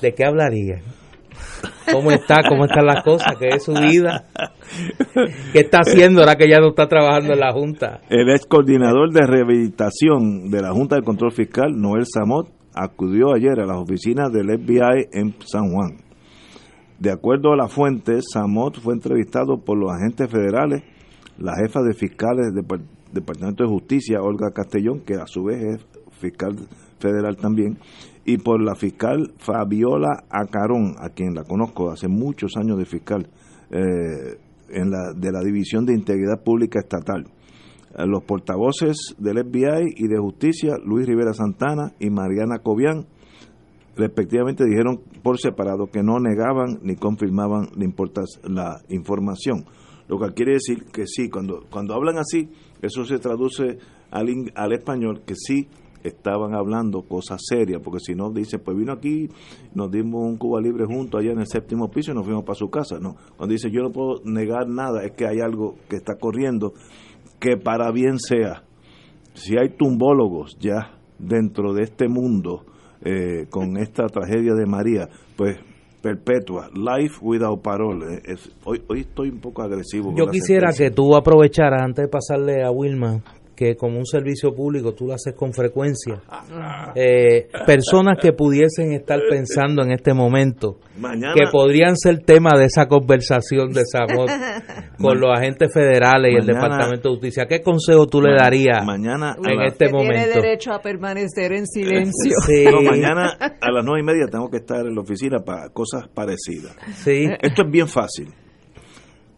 [0.00, 0.80] ¿De qué hablaría?
[1.90, 4.26] Cómo está, cómo están las cosas, qué es su vida,
[5.52, 8.00] qué está haciendo ahora que ya no está trabajando en la Junta.
[8.08, 13.60] El ex coordinador de rehabilitación de la Junta de Control Fiscal, Noel Samot, acudió ayer
[13.60, 15.96] a las oficinas del FBI en San Juan.
[16.98, 20.82] De acuerdo a la fuente, Samot fue entrevistado por los agentes federales,
[21.38, 22.64] la jefa de fiscales del
[23.12, 25.86] Departamento de Justicia, Olga Castellón, que a su vez es
[26.20, 26.54] fiscal
[27.00, 27.78] federal también,
[28.24, 33.28] y por la fiscal Fabiola Acarón, a quien la conozco hace muchos años de fiscal
[33.70, 37.26] eh, en la, de la División de Integridad Pública Estatal.
[37.96, 43.06] Eh, los portavoces del FBI y de Justicia, Luis Rivera Santana y Mariana Cobian,
[43.96, 47.68] respectivamente dijeron por separado que no negaban ni confirmaban
[48.44, 49.66] la, información.
[50.08, 52.48] lo que quiere decir que sí, cuando, cuando hablan así,
[52.80, 53.78] eso se traduce
[54.10, 55.68] al, al español que sí
[56.02, 59.28] estaban hablando cosas serias, porque si no, dice, pues vino aquí,
[59.74, 62.56] nos dimos un Cuba Libre juntos allá en el séptimo piso y nos fuimos para
[62.56, 62.98] su casa.
[63.00, 66.72] No, cuando dice, yo no puedo negar nada, es que hay algo que está corriendo
[67.40, 68.62] que para bien sea,
[69.34, 72.64] si hay tumbólogos ya dentro de este mundo
[73.04, 75.58] eh, con esta tragedia de María, pues
[76.00, 78.20] perpetua, life without parole.
[78.24, 80.14] Es, hoy, hoy estoy un poco agresivo.
[80.16, 83.22] Yo quisiera que tú aprovecharas antes de pasarle a Wilma
[83.54, 86.20] que como un servicio público tú lo haces con frecuencia,
[86.94, 90.78] eh, personas que pudiesen estar pensando en este momento,
[91.34, 94.30] que podrían ser tema de esa conversación de Samot
[94.98, 99.36] con los agentes federales y el Departamento de Justicia, ¿qué consejo tú le darías mañana
[99.44, 100.14] en este momento?
[100.14, 102.36] Tiene derecho a permanecer en silencio.
[102.84, 106.76] mañana a las nueve y media tengo que estar en la oficina para cosas parecidas.
[106.96, 107.28] Sí.
[107.40, 108.28] Esto es bien fácil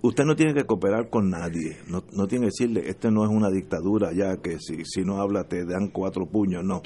[0.06, 3.30] usted no tiene que cooperar con nadie, no, no tiene que decirle, este no es
[3.30, 6.82] una dictadura ya que si, si no habla te dan cuatro puños, no.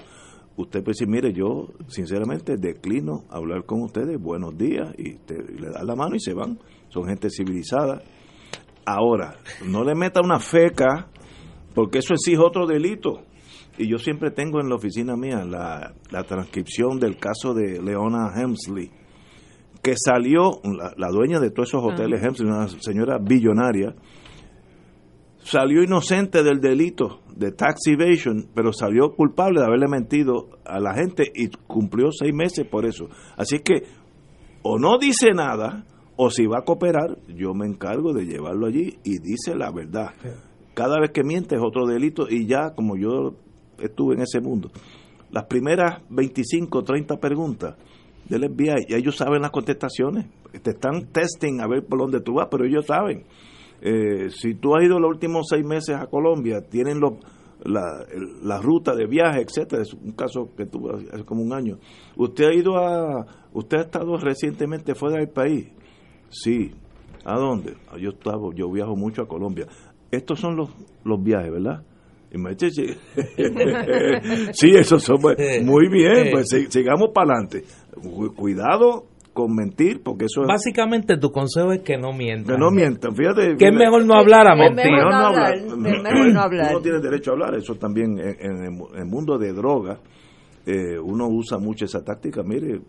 [0.57, 5.71] Usted puede decir, mire, yo sinceramente declino hablar con ustedes, buenos días, y, te, le
[5.71, 6.59] da la mano y se van.
[6.89, 8.03] Son gente civilizada.
[8.85, 11.11] Ahora, no le meta una feca,
[11.77, 13.23] porque eso exige otro delito.
[13.79, 18.33] Y yo siempre tengo en la oficina mía la, la transcripción del caso de Leona
[18.35, 18.91] Hemsley,
[19.89, 20.61] que salió,
[20.99, 23.95] la, dueña de todos esos hoteles, una señora billonaria,
[25.39, 30.93] salió inocente del delito de tax evasion, pero salió culpable de haberle mentido a la
[30.93, 33.09] gente y cumplió seis meses por eso.
[33.39, 33.84] Así que
[34.61, 35.86] o no dice nada,
[36.16, 40.11] o si va a cooperar, yo me encargo de llevarlo allí y dice la verdad.
[40.74, 43.36] Cada vez que miente es otro delito y ya como yo
[43.78, 44.70] estuve en ese mundo,
[45.30, 47.76] las primeras 25, 30 preguntas
[48.29, 50.26] del FBI y ellos saben las contestaciones.
[50.62, 53.24] Te están testing a ver por dónde tú vas, pero ellos saben.
[53.81, 57.14] Eh, si tú has ido los últimos seis meses a Colombia, tienen los,
[57.64, 58.05] la,
[58.43, 59.83] la, ruta de viaje, etcétera.
[59.83, 61.79] Es un caso que tuvo hace como un año.
[62.16, 63.26] ¿Usted ha ido a.
[63.53, 65.68] ¿Usted ha estado recientemente fuera del país?
[66.31, 66.72] Sí.
[67.24, 67.74] ¿A dónde?
[67.89, 69.66] Ah, yo, estaba, yo viajo mucho a Colombia.
[70.11, 70.70] Estos son los,
[71.05, 71.85] los viajes, ¿verdad?
[74.53, 75.18] sí, eso son
[75.62, 77.64] muy bien, pues sigamos para adelante.
[78.34, 80.49] Cuidado con mentir, porque eso es...
[80.49, 82.57] Básicamente tu consejo es que no mientan.
[82.57, 83.57] Que no mientan, fíjate.
[83.57, 84.86] Que es mejor no hablar a mentir.
[84.86, 85.55] Es mejor no hablar.
[85.76, 86.70] Mejor no hablar.
[86.72, 88.64] Uno tiene derecho a hablar, eso también en,
[88.96, 90.01] el mundo de droga,
[90.66, 92.80] eh, uno usa mucho esa táctica, mire,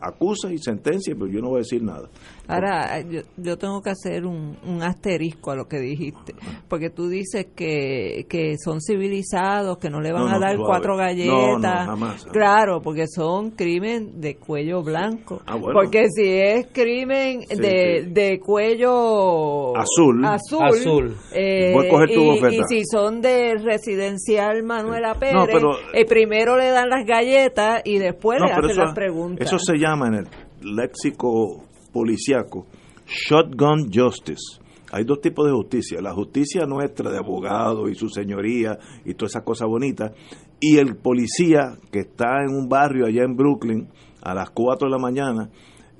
[0.00, 2.08] acusa y sentencia, pero yo no voy a decir nada.
[2.46, 6.34] Ahora, yo, yo tengo que hacer un, un, asterisco a lo que dijiste,
[6.66, 12.24] porque tú dices que, que son civilizados, que no le van a dar cuatro galletas.
[12.32, 15.42] Claro, porque son crimen de cuello blanco.
[15.46, 21.74] Ah, porque si es crimen de, de cuello azul, azul, eh,
[22.08, 25.50] y, y, si son de residencial Manuela Pérez,
[25.92, 29.46] eh, primero le dan las galletas y después le hacen las preguntas.
[29.46, 30.28] Eso se llama en el
[30.76, 32.66] léxico policiaco
[33.06, 34.60] shotgun justice.
[34.92, 39.28] Hay dos tipos de justicia, la justicia nuestra de abogado y su señoría y toda
[39.28, 40.12] esa cosa bonita,
[40.60, 43.88] y el policía que está en un barrio allá en Brooklyn
[44.22, 45.50] a las 4 de la mañana,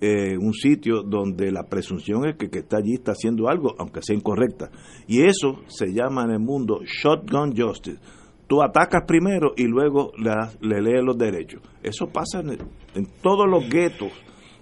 [0.00, 4.00] eh, un sitio donde la presunción es que que está allí está haciendo algo, aunque
[4.02, 4.70] sea incorrecta.
[5.06, 8.00] Y eso se llama en el mundo shotgun justice
[8.48, 11.60] tú atacas primero y luego le, lees los derechos.
[11.82, 12.58] Eso pasa en,
[13.06, 14.12] todos los guetos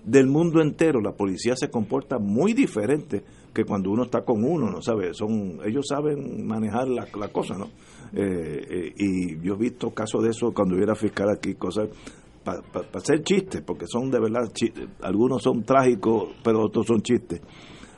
[0.05, 1.01] del mundo entero.
[1.01, 3.23] La policía se comporta muy diferente
[3.53, 5.15] que cuando uno está con uno, ¿no sabe?
[5.15, 7.67] Son, ellos saben manejar la, cosa, ¿no?
[8.13, 11.89] Eh, eh, y yo he visto casos de eso cuando hubiera fiscal aquí, cosas
[12.45, 12.61] para
[12.95, 14.49] hacer chistes, porque son de verdad,
[15.03, 17.41] algunos son trágicos, pero otros son chistes,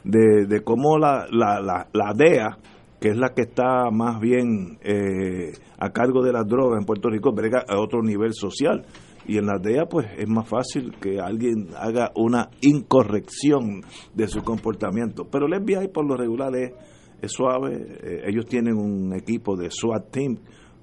[0.05, 2.59] de, de cómo la, la, la, la DEA
[3.01, 7.09] que es la que está más bien eh, a cargo de las drogas en Puerto
[7.09, 8.85] Rico, brega a otro nivel social.
[9.29, 13.83] Y en la DEA, pues es más fácil que alguien haga una incorrección
[14.15, 15.29] de su comportamiento.
[15.31, 16.73] Pero el FBI, por lo regular, es,
[17.31, 17.77] suave.
[18.03, 20.39] Eh, ellos tienen un equipo de SWAT team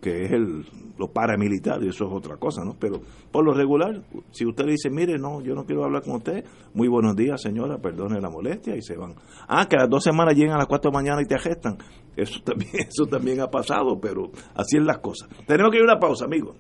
[0.06, 0.64] que es el,
[1.00, 2.76] lo paramilitar, y eso es otra cosa, ¿no?
[2.80, 6.46] Pero por lo regular, si usted dice, mire, no, yo no quiero hablar con usted,
[6.76, 9.16] muy buenos días, señora, perdone la molestia, y se van.
[9.48, 11.34] Ah, que a las dos semanas llegan a las cuatro de la mañana y te
[11.34, 11.80] agestan.
[12.16, 15.28] Eso también, eso también ha pasado, pero así es las cosas.
[15.48, 16.56] Tenemos que ir a una pausa, amigos.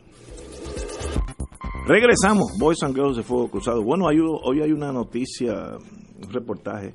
[1.87, 3.83] Regresamos, Boys and Girls de Fuego Cruzado.
[3.83, 5.77] Bueno, hay, hoy hay una noticia,
[6.21, 6.93] un reportaje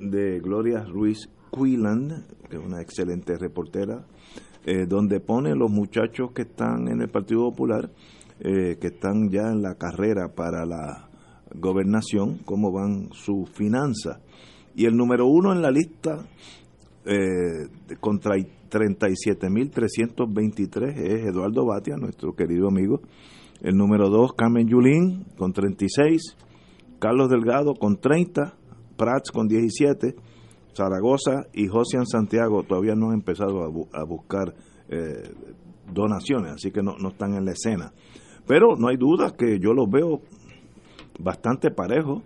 [0.00, 4.06] de Gloria Ruiz Quilland, que es una excelente reportera,
[4.64, 7.92] eh, donde pone los muchachos que están en el Partido Popular,
[8.40, 11.08] eh, que están ya en la carrera para la
[11.54, 14.18] gobernación, cómo van sus finanzas.
[14.74, 16.26] Y el número uno en la lista
[17.04, 17.68] eh,
[18.00, 23.00] contra 37.323 es Eduardo Batia, nuestro querido amigo.
[23.60, 26.36] El número 2, Carmen Yulín, con 36.
[26.98, 28.54] Carlos Delgado, con 30.
[28.96, 30.14] Prats, con 17.
[30.74, 34.54] Zaragoza y Josian Santiago todavía no han empezado a, buscar
[34.88, 35.34] eh,
[35.92, 37.92] donaciones, así que no, no están en la escena.
[38.46, 40.20] Pero no hay duda que yo los veo
[41.18, 42.22] bastante parejos.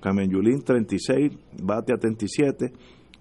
[0.00, 2.72] Carmen Yulín 36, Batia 37,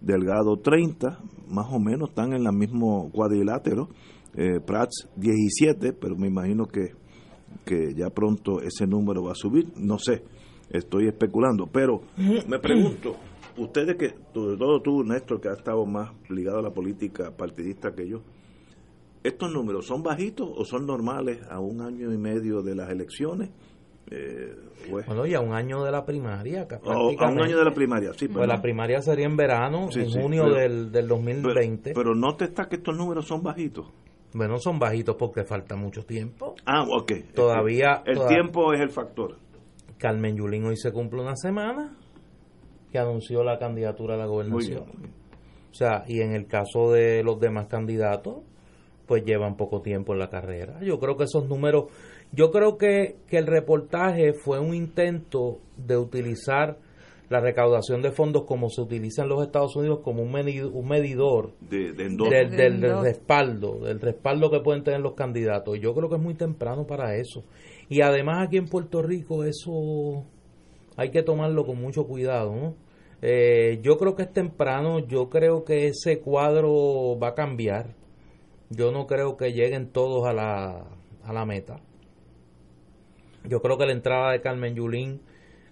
[0.01, 3.87] Delgado 30, más o menos están en el mismo cuadrilátero.
[4.33, 6.93] Eh, Prats 17, pero me imagino que,
[7.65, 9.67] que ya pronto ese número va a subir.
[9.77, 10.23] No sé,
[10.69, 12.01] estoy especulando, pero
[12.47, 13.15] me pregunto,
[13.57, 17.93] ustedes que, sobre todo tú, Néstor, que ha estado más ligado a la política partidista
[17.93, 18.21] que yo,
[19.23, 23.49] ¿estos números son bajitos o son normales a un año y medio de las elecciones?
[24.09, 24.53] Eh,
[24.89, 26.67] bueno, y a un año de la primaria.
[26.83, 28.27] a un año de la primaria, sí.
[28.27, 31.93] Pues la primaria sería en verano, en junio del, del 2020.
[31.93, 33.87] Pero, no te está que estos números son bajitos.
[34.33, 36.55] Bueno, son bajitos porque falta mucho tiempo.
[36.65, 37.11] Ah, ok.
[37.35, 38.01] Todavía.
[38.05, 39.37] El tiempo es el factor.
[39.97, 41.97] Carmen Yulín hoy se cumple una semana
[42.91, 44.85] que anunció la candidatura a la gobernación.
[45.69, 48.43] O sea, y en el caso de los demás candidatos,
[49.05, 50.79] pues llevan poco tiempo en la carrera.
[50.81, 51.85] Yo creo que esos números
[52.33, 56.77] yo creo que, que el reportaje fue un intento de utilizar
[57.31, 60.85] la recaudación de fondos como se utiliza en los Estados Unidos como un, medidor, un
[60.85, 65.79] medidor del, del, respaldo, del respaldo que pueden tener los candidatos.
[65.79, 67.45] Yo creo que es muy temprano para eso.
[67.87, 70.25] Y además aquí en Puerto Rico eso
[70.97, 72.53] hay que tomarlo con mucho cuidado.
[72.53, 72.75] ¿no?
[73.21, 77.95] Eh, yo creo que es temprano, yo creo que ese cuadro va a cambiar.
[78.69, 80.85] Yo no creo que lleguen todos a la,
[81.23, 81.79] a la meta.
[83.47, 85.21] Yo creo que la entrada de Carmen Yulín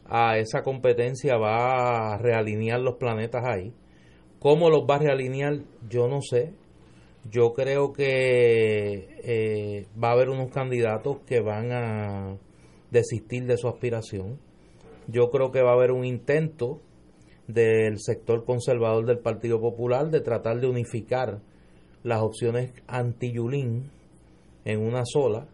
[0.10, 3.74] a esa competencia va a realinear los planetas ahí.
[4.39, 5.60] ¿Cómo los va a realinear?
[5.88, 6.53] Yo no sé.
[7.30, 12.38] Yo creo que eh, va a haber unos candidatos que van a
[12.89, 14.39] desistir de su aspiración.
[15.07, 16.82] Yo creo que va a haber un intento
[17.47, 21.41] del sector conservador del Partido Popular de tratar de unificar
[22.03, 23.91] las opciones anti-Yulín
[24.66, 25.47] en una sola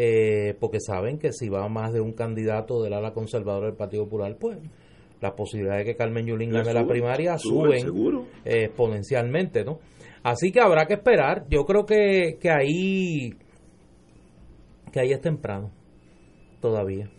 [0.00, 4.04] eh, porque saben que si va más de un candidato del ala conservadora del Partido
[4.04, 4.56] Popular, pues
[5.20, 9.80] las posibilidades de que Carmen Yulín gane la primaria suben eh, exponencialmente, ¿no?
[10.22, 11.46] Así que habrá que esperar.
[11.50, 13.30] Yo creo que, que ahí
[14.92, 15.72] que ahí es temprano
[16.60, 17.10] todavía.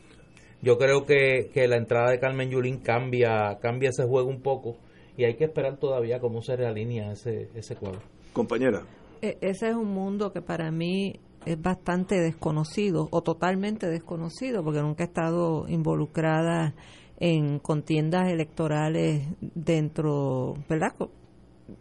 [0.62, 4.78] Yo creo que, que la entrada de Carmen Yulín cambia, cambia ese juego un poco
[5.18, 8.00] y hay que esperar todavía cómo se realinea ese, ese cuadro.
[8.32, 8.84] Compañera.
[9.22, 14.82] E, ese es un mundo que para mí es bastante desconocido o totalmente desconocido porque
[14.82, 16.74] nunca he estado involucrada
[17.20, 20.94] en contiendas electorales dentro, ¿verdad?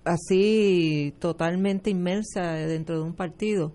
[0.05, 3.73] Así totalmente inmersa dentro de un partido.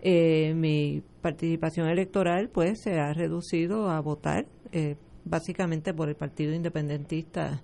[0.00, 6.52] Eh, mi participación electoral pues se ha reducido a votar eh, básicamente por el Partido
[6.52, 7.62] Independentista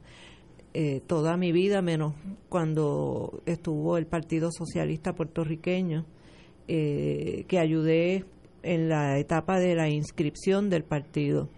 [0.74, 2.14] eh, toda mi vida, menos
[2.48, 6.04] cuando estuvo el Partido Socialista puertorriqueño
[6.68, 8.24] eh, que ayudé
[8.62, 11.48] en la etapa de la inscripción del partido.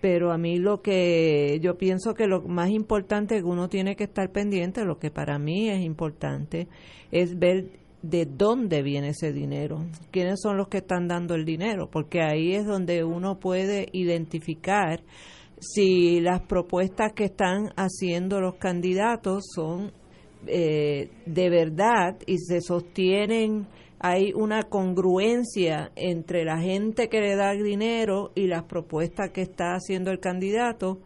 [0.00, 4.04] Pero a mí lo que yo pienso que lo más importante que uno tiene que
[4.04, 6.68] estar pendiente, lo que para mí es importante,
[7.10, 7.70] es ver
[8.02, 12.54] de dónde viene ese dinero, quiénes son los que están dando el dinero, porque ahí
[12.54, 15.00] es donde uno puede identificar
[15.58, 19.90] si las propuestas que están haciendo los candidatos son
[20.46, 23.66] eh, de verdad y se sostienen
[24.00, 29.74] hay una congruencia entre la gente que le da dinero y las propuestas que está
[29.74, 31.00] haciendo el candidato,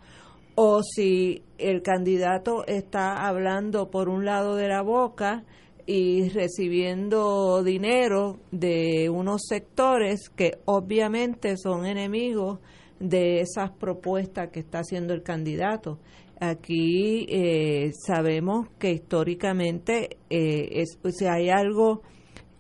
[0.55, 5.45] o si el candidato está hablando por un lado de la boca
[5.87, 12.61] y recibiendo dinero de unos sectores que obviamente son enemigos
[13.01, 15.99] de esas propuestas que está haciendo el candidato.
[16.39, 22.03] Aquí eh, sabemos que históricamente eh, si hay algo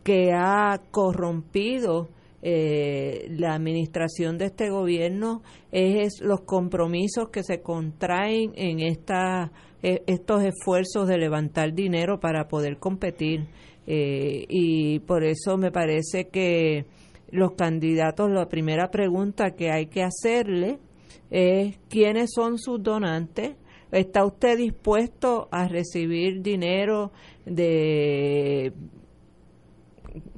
[0.03, 2.09] que ha corrompido
[2.45, 10.03] eh, la administración de este gobierno es, los compromisos que se contraen en esta, e,
[10.07, 13.47] estos esfuerzos de levantar dinero para poder competir.
[13.87, 16.87] Eh, y por eso me parece que
[17.31, 20.79] los candidatos, la primera pregunta que hay que hacerle
[21.31, 23.57] es quiénes son sus donantes,
[23.93, 27.13] ¿Está usted dispuesto a recibir dinero
[27.45, 28.73] de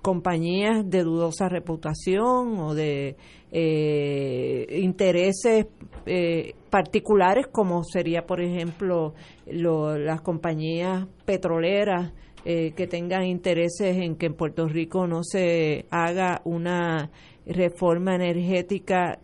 [0.03, 3.17] compañías de dudosa reputación o de
[3.51, 5.67] eh, intereses
[6.07, 9.15] eh, particulares como sería por ejemplo
[9.47, 12.13] las compañías petroleras
[12.45, 17.11] eh, que tengan intereses en que en Puerto Rico no se haga una
[17.47, 19.21] reforma energética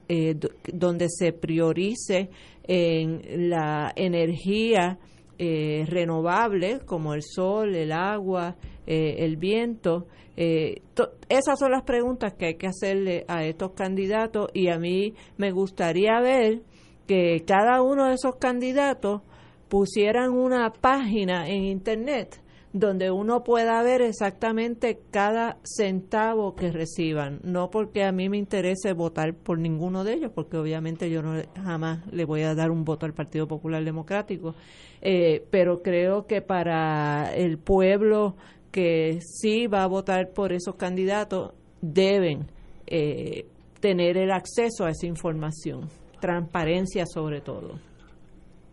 [0.73, 2.31] donde se priorice
[2.65, 4.99] en la energía
[5.39, 8.57] renovable como el sol, el agua,
[8.91, 10.07] el viento
[10.43, 10.81] eh,
[11.29, 15.51] esas son las preguntas que hay que hacerle a estos candidatos y a mí me
[15.51, 16.63] gustaría ver
[17.07, 19.21] que cada uno de esos candidatos
[19.69, 22.41] pusieran una página en internet
[22.73, 27.41] donde uno pueda ver exactamente cada centavo que reciban.
[27.43, 31.39] No porque a mí me interese votar por ninguno de ellos, porque obviamente yo no
[31.57, 34.55] jamás le voy a dar un voto al Partido Popular Democrático,
[35.03, 38.37] eh, pero creo que para el pueblo
[38.71, 42.51] que sí va a votar por esos candidatos deben
[42.87, 43.47] eh,
[43.81, 45.89] tener el acceso a esa información,
[46.21, 47.79] transparencia sobre todo.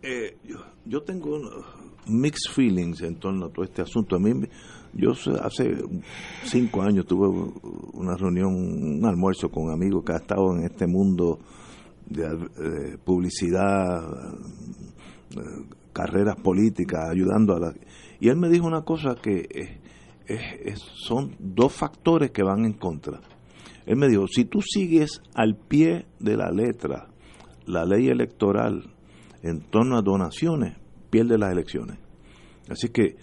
[0.02, 0.36] Eh,
[0.84, 1.40] yo, tengo
[2.06, 4.16] mixed feelings en torno a todo este asunto.
[4.16, 4.32] A mí,
[4.92, 5.10] yo
[5.42, 5.76] hace
[6.44, 7.28] cinco años tuve
[7.94, 11.40] una reunión, un almuerzo con amigos que ha estado en este mundo
[12.06, 14.02] de eh, publicidad,
[15.92, 17.74] carreras políticas, ayudando a la...
[18.20, 19.80] Y él me dijo una cosa que
[20.76, 23.20] son dos factores que van en contra.
[23.86, 27.08] Él me dijo, si tú sigues al pie de la letra
[27.66, 28.84] la ley electoral
[29.42, 30.76] en torno a donaciones,
[31.10, 31.98] pierdes las elecciones.
[32.68, 33.16] Así que,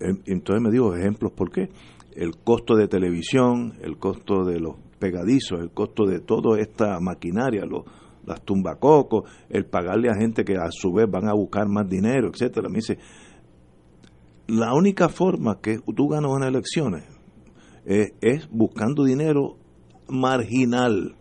[0.00, 1.68] entonces me dijo ejemplos, ¿por qué?
[2.16, 7.64] El costo de televisión, el costo de los pegadizos, el costo de toda esta maquinaria,
[7.64, 7.84] los,
[8.26, 12.28] las tumbacocos, el pagarle a gente que a su vez van a buscar más dinero,
[12.28, 12.68] etcétera.
[12.68, 12.98] Me dice,
[14.50, 17.04] la única forma que tú ganas unas elecciones
[17.84, 19.56] es, buscando dinero
[20.08, 21.14] marginal.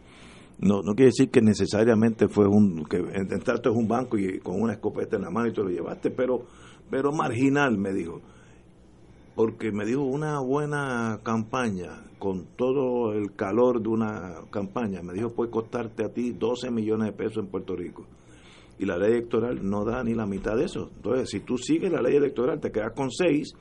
[0.60, 4.62] No, no quiere decir que necesariamente fue un que entraste en un banco y con
[4.62, 6.44] una escopeta en la mano y te lo llevaste, pero
[6.90, 8.22] pero marginal me dijo.
[9.36, 15.30] Porque me dijo una buena campaña con todo el calor de una campaña, me dijo
[15.30, 18.06] puede costarte a ti 12 millones de pesos en Puerto Rico
[18.80, 20.90] y la ley electoral no da ni la mitad de eso.
[20.96, 23.54] Entonces, si tú sigues la ley electoral, te quedas con seis,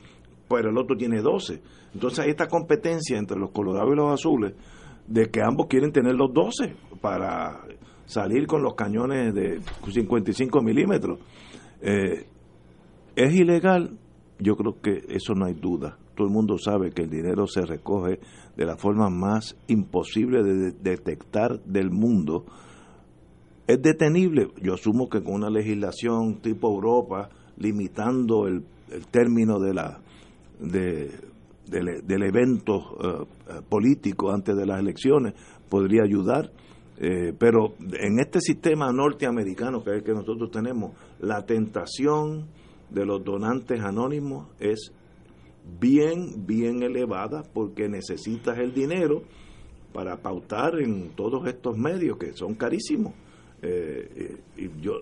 [0.48, 1.60] pero el otro tiene 12.
[1.94, 4.54] Entonces hay esta competencia entre los colorados y los azules
[5.06, 7.64] de que ambos quieren tener los 12 para
[8.06, 9.60] salir con los cañones de
[9.90, 11.18] 55 milímetros.
[11.82, 12.26] Eh,
[13.16, 13.98] ¿Es ilegal?
[14.38, 15.98] Yo creo que eso no hay duda.
[16.14, 18.20] Todo el mundo sabe que el dinero se recoge
[18.56, 22.44] de la forma más imposible de detectar del mundo
[23.68, 24.48] ¿Es detenible?
[24.62, 28.64] Yo asumo que con una legislación tipo Europa, limitando el,
[29.10, 30.00] término de la,
[30.58, 35.34] del, evento eh, eh, político antes de las elecciones,
[35.68, 36.50] podría ayudar.
[36.96, 42.46] Eh, pero en este sistema norteamericano que es el que nosotros tenemos, la tentación
[42.88, 44.92] de los donantes anónimos es
[45.78, 49.24] bien, bien elevada porque necesitas el dinero
[49.92, 53.12] para pautar en todos estos medios que son carísimos.
[53.62, 55.00] Eh, y yo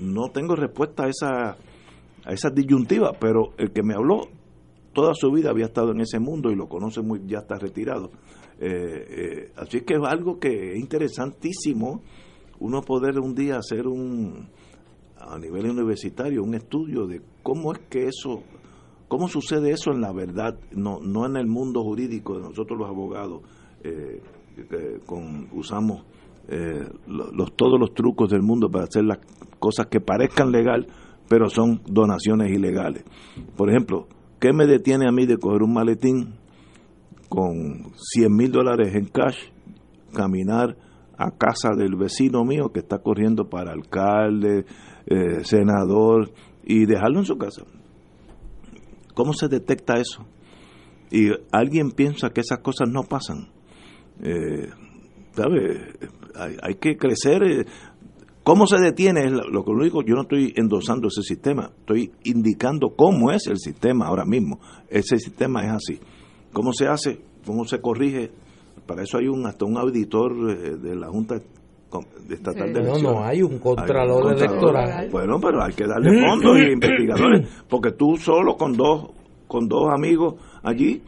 [0.00, 1.56] no tengo respuesta a esa,
[2.24, 4.28] a esa disyuntiva, pero el que me habló
[4.92, 8.10] toda su vida había estado en ese mundo y lo conoce muy, ya está retirado.
[8.58, 12.02] Eh, eh, así que es algo que es interesantísimo
[12.58, 14.48] uno poder un día hacer un
[15.18, 18.42] a nivel universitario un estudio de cómo es que eso
[19.08, 22.88] cómo sucede eso en la verdad no no en el mundo jurídico de nosotros los
[22.88, 23.42] abogados
[25.04, 26.06] con usamos
[26.48, 29.18] eh, los, todos los trucos del mundo para hacer las
[29.58, 30.86] cosas que parezcan legal,
[31.28, 33.04] pero son donaciones ilegales.
[33.56, 34.06] Por ejemplo,
[34.38, 36.34] ¿qué me detiene a mí de coger un maletín
[37.28, 39.38] con 100 mil dólares en cash,
[40.14, 40.76] caminar
[41.18, 44.64] a casa del vecino mío que está corriendo para alcalde,
[45.06, 46.30] eh, senador,
[46.64, 47.62] y dejarlo en su casa?
[49.14, 50.26] ¿Cómo se detecta eso?
[51.10, 53.48] Y alguien piensa que esas cosas no pasan.
[54.22, 54.68] Eh,
[55.32, 55.92] ¿Sabe?
[56.62, 57.42] Hay, que crecer.
[57.42, 57.66] Eh,
[58.42, 59.28] ¿Cómo se detiene?
[59.30, 63.58] Lo que lo único, yo no estoy endosando ese sistema, estoy indicando cómo es el
[63.58, 64.60] sistema ahora mismo.
[64.88, 66.00] Ese sistema es así.
[66.52, 67.20] ¿Cómo se hace?
[67.44, 68.30] ¿Cómo se corrige?
[68.86, 71.36] Para eso hay un hasta un auditor eh, de la Junta
[72.30, 73.02] Estatal de Elecciones.
[73.02, 75.08] No, no, hay un contralor, electoral.
[75.10, 79.10] Bueno, pero hay que darle fondos y investigadores, porque tú solo con dos
[79.46, 81.02] con dos amigos allí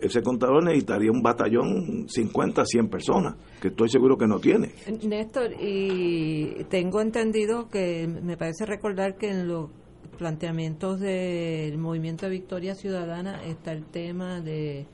[0.00, 4.72] ese contador necesitaría un batallón 50, 100 personas, que estoy seguro que no tiene.
[5.02, 9.70] Néstor, y tengo entendido que me parece recordar que en los
[10.18, 14.86] planteamientos del movimiento de Victoria Ciudadana está el tema de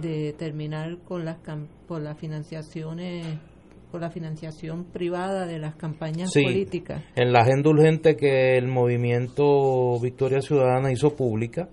[0.00, 1.38] de terminar con las
[1.86, 3.26] con las financiaciones
[3.90, 7.02] con la financiación privada de las campañas políticas.
[7.14, 11.68] En la agenda urgente que el movimiento Victoria Ciudadana hizo pública,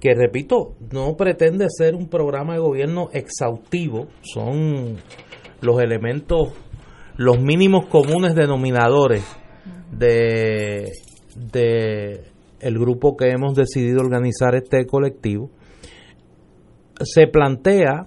[0.00, 4.96] que repito, no pretende ser un programa de gobierno exhaustivo, son
[5.60, 6.54] los elementos,
[7.16, 9.24] los mínimos comunes denominadores
[9.92, 10.90] de,
[11.36, 12.24] de
[12.60, 15.50] el grupo que hemos decidido organizar este colectivo,
[17.02, 18.06] se plantea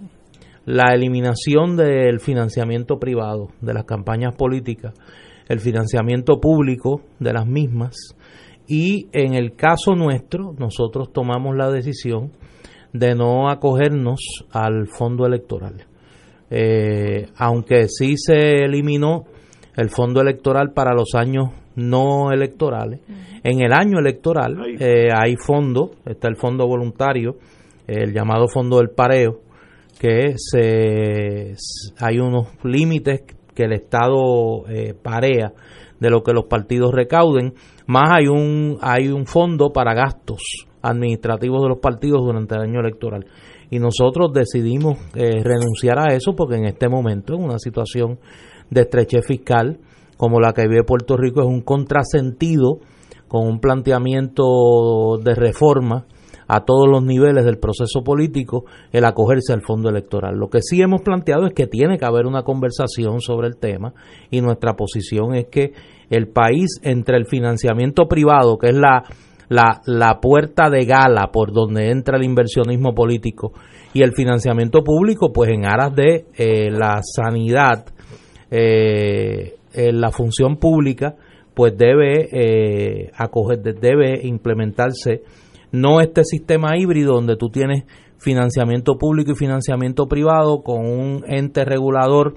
[0.65, 4.93] la eliminación del financiamiento privado de las campañas políticas,
[5.47, 8.15] el financiamiento público de las mismas
[8.67, 12.31] y en el caso nuestro nosotros tomamos la decisión
[12.93, 15.85] de no acogernos al fondo electoral.
[16.49, 19.25] Eh, aunque sí se eliminó
[19.75, 22.99] el fondo electoral para los años no electorales,
[23.43, 27.37] en el año electoral eh, hay fondo, está el fondo voluntario,
[27.87, 29.41] el llamado fondo del pareo,
[29.99, 31.55] que se,
[31.99, 33.23] hay unos límites
[33.53, 35.53] que el Estado eh, parea
[35.99, 37.53] de lo que los partidos recauden,
[37.87, 42.79] más hay un, hay un fondo para gastos administrativos de los partidos durante el año
[42.79, 43.25] electoral.
[43.69, 48.19] Y nosotros decidimos eh, renunciar a eso porque en este momento, en una situación
[48.69, 49.79] de estrechez fiscal
[50.17, 52.79] como la que vive Puerto Rico, es un contrasentido
[53.27, 56.05] con un planteamiento de reforma
[56.47, 60.35] a todos los niveles del proceso político el acogerse al fondo electoral.
[60.35, 63.93] Lo que sí hemos planteado es que tiene que haber una conversación sobre el tema
[64.29, 65.73] y nuestra posición es que
[66.09, 69.03] el país entre el financiamiento privado, que es la,
[69.49, 73.53] la, puerta de gala por donde entra el inversionismo político,
[73.93, 77.85] y el financiamiento público, pues en aras de eh, la sanidad,
[78.49, 81.15] eh, la función pública,
[81.53, 85.21] pues debe eh, acoger, debe implementarse
[85.71, 87.83] no este sistema híbrido donde tú tienes
[88.19, 92.35] financiamiento público y financiamiento privado con un ente regulador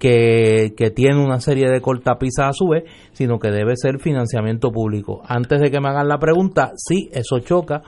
[0.00, 5.22] que, tiene una serie de cortapisas a su vez, sino que debe ser financiamiento público.
[5.24, 7.82] Antes de que me hagan la pregunta, sí, eso choca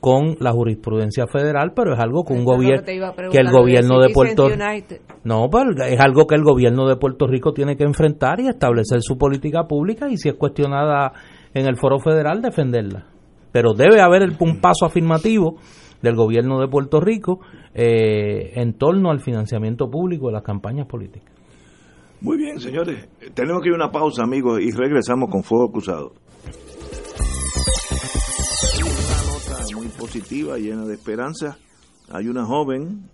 [0.00, 4.48] con la jurisprudencia federal, pero es algo que un gobierno que, el gobierno de Puerto
[5.24, 9.02] No, pero es algo que el gobierno de Puerto Rico tiene que enfrentar y establecer
[9.02, 11.12] su política pública y si es cuestionada
[11.52, 13.18] en el foro federal defenderla
[13.52, 15.56] pero debe haber un paso afirmativo
[16.02, 17.40] del gobierno de Puerto Rico
[17.74, 21.37] eh, en torno al financiamiento público de las campañas políticas.
[22.20, 23.08] Muy bien, señores.
[23.34, 26.12] Tenemos que ir a una pausa, amigos, y regresamos con Fuego Cruzado.
[28.80, 31.58] Una nota muy positiva, llena de esperanza.
[32.10, 33.08] Hay una joven,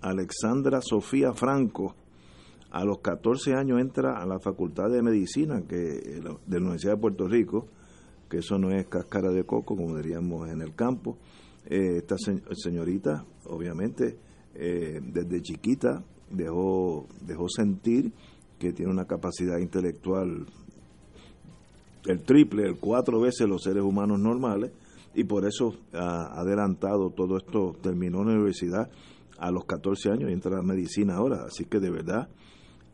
[0.00, 1.94] Alexandra Sofía Franco,
[2.70, 7.00] a los 14 años entra a la Facultad de Medicina que, de la Universidad de
[7.00, 7.68] Puerto Rico
[8.28, 11.16] que eso no es cáscara de coco, como diríamos en el campo.
[11.66, 12.16] Eh, esta
[12.52, 14.16] señorita, obviamente,
[14.54, 18.12] eh, desde chiquita dejó, dejó sentir
[18.58, 20.46] que tiene una capacidad intelectual
[22.06, 24.70] el triple, el cuatro veces los seres humanos normales,
[25.14, 28.90] y por eso ha adelantado todo esto, terminó la universidad
[29.38, 32.28] a los 14 años y entra a medicina ahora, así que de verdad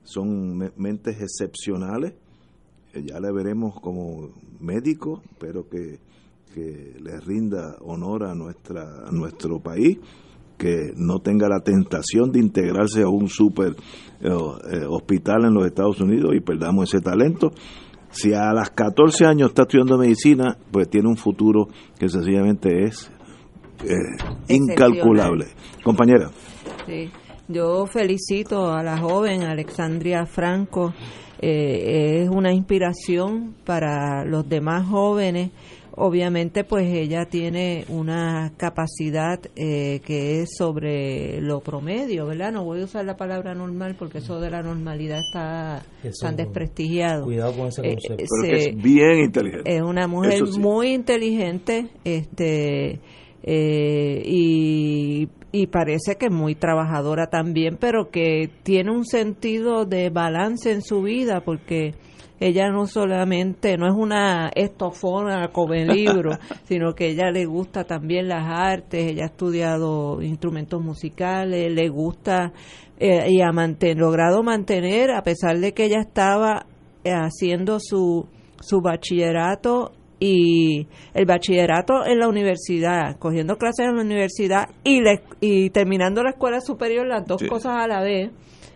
[0.04, 2.14] son mentes excepcionales.
[2.94, 4.30] Ya le veremos como
[4.60, 5.98] médico, pero que,
[6.54, 9.98] que le rinda honor a, nuestra, a nuestro país,
[10.56, 13.72] que no tenga la tentación de integrarse a un super
[14.20, 17.52] eh, eh, hospital en los Estados Unidos y perdamos ese talento.
[18.10, 21.68] Si a las 14 años está estudiando medicina, pues tiene un futuro
[21.98, 23.10] que sencillamente es
[23.84, 23.94] eh,
[24.48, 25.46] incalculable.
[25.82, 26.30] Compañera.
[26.86, 27.10] Sí.
[27.48, 30.94] Yo felicito a la joven Alexandria Franco
[31.40, 35.50] eh, es una inspiración para los demás jóvenes.
[35.96, 42.52] Obviamente, pues ella tiene una capacidad eh, que es sobre lo promedio, ¿verdad?
[42.52, 45.84] No voy a usar la palabra normal porque eso de la normalidad está
[46.20, 47.24] tan desprestigiado.
[47.24, 48.24] Cuidado con ese eh, concepto.
[48.44, 49.76] es bien inteligente.
[49.76, 53.00] Es una mujer muy inteligente, este
[53.46, 60.82] y y parece que muy trabajadora también, pero que tiene un sentido de balance en
[60.82, 61.94] su vida porque
[62.40, 66.32] ella no solamente, no es una estofona come libro,
[66.64, 72.52] sino que ella le gusta también las artes, ella ha estudiado instrumentos musicales, le gusta
[72.98, 73.52] eh, y ha
[73.94, 76.66] logrado mantener, a pesar de que ella estaba
[77.04, 78.26] eh, haciendo su,
[78.60, 85.00] su bachillerato y el bachillerato en la universidad, cogiendo clases en la universidad y,
[85.40, 88.30] y terminando la escuela superior, las dos cosas a la vez,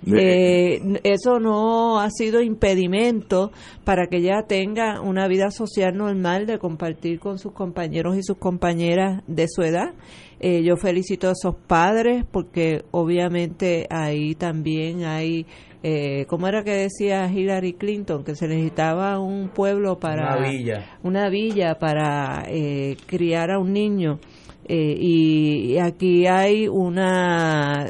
[0.07, 3.51] Eh, eso no ha sido impedimento
[3.85, 8.39] para que ella tenga una vida social normal de compartir con sus compañeros y sus
[8.39, 9.95] compañeras de su edad.
[10.41, 15.47] Eh, yo felicito a esos padres porque obviamente ahí también hay
[15.83, 18.25] eh, ¿cómo era que decía Hillary Clinton?
[18.25, 20.37] Que se necesitaba un pueblo para...
[20.37, 20.99] Una villa.
[21.03, 24.19] Una villa para eh, criar a un niño.
[24.65, 27.87] Eh, y aquí hay una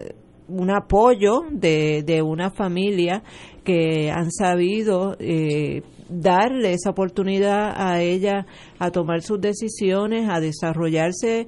[0.48, 3.22] un apoyo de, de una familia
[3.64, 8.46] que han sabido eh, darle esa oportunidad a ella
[8.78, 11.46] a tomar sus decisiones, a desarrollarse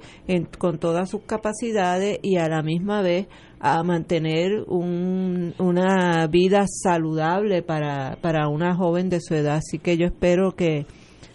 [0.58, 3.26] con todas sus capacidades y a la misma vez
[3.58, 9.56] a mantener un, una vida saludable para, para una joven de su edad.
[9.56, 10.86] Así que yo espero que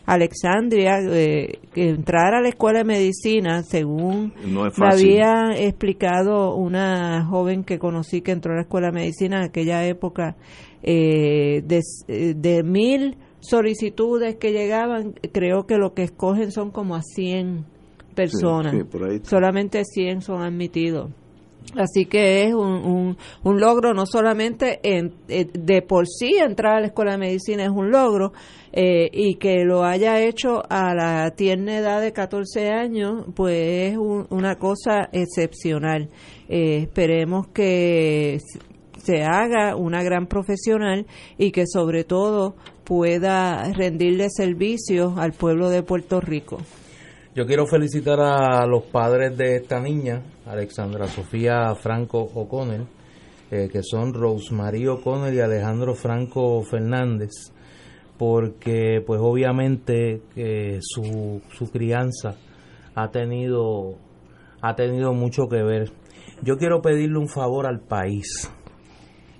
[0.05, 7.63] Alexandria, eh, que entrar a la escuela de medicina, según me había explicado una joven
[7.63, 10.35] que conocí que entró a la escuela de medicina en aquella época,
[10.83, 11.81] eh, de,
[12.35, 17.65] de mil solicitudes que llegaban, creo que lo que escogen son como a 100
[18.15, 18.75] personas.
[19.23, 21.11] Solamente 100 son admitidos.
[21.75, 26.79] Así que es un, un, logro, no solamente en, eh, de por sí entrar a
[26.79, 28.31] la escuela de medicina es un logro,
[28.77, 33.97] eh, y que lo haya hecho a la tierna edad de 14 años, pues es
[33.97, 36.09] una cosa excepcional.
[36.49, 38.39] Eh, esperemos que
[39.01, 41.05] se haga una gran profesional
[41.37, 46.57] y que sobre todo pueda rendirle servicios al pueblo de Puerto Rico.
[47.33, 52.85] Yo quiero felicitar a los padres de esta niña, Alexandra Sofía Franco O'Connell,
[53.51, 57.31] eh, que son Rosemary O'Connell y Alejandro Franco Fernández,
[58.17, 60.21] porque pues obviamente
[60.81, 62.35] su, su crianza
[62.95, 63.97] ha tenido,
[64.61, 65.91] ha tenido mucho que ver.
[66.41, 68.49] Yo quiero pedirle un favor al país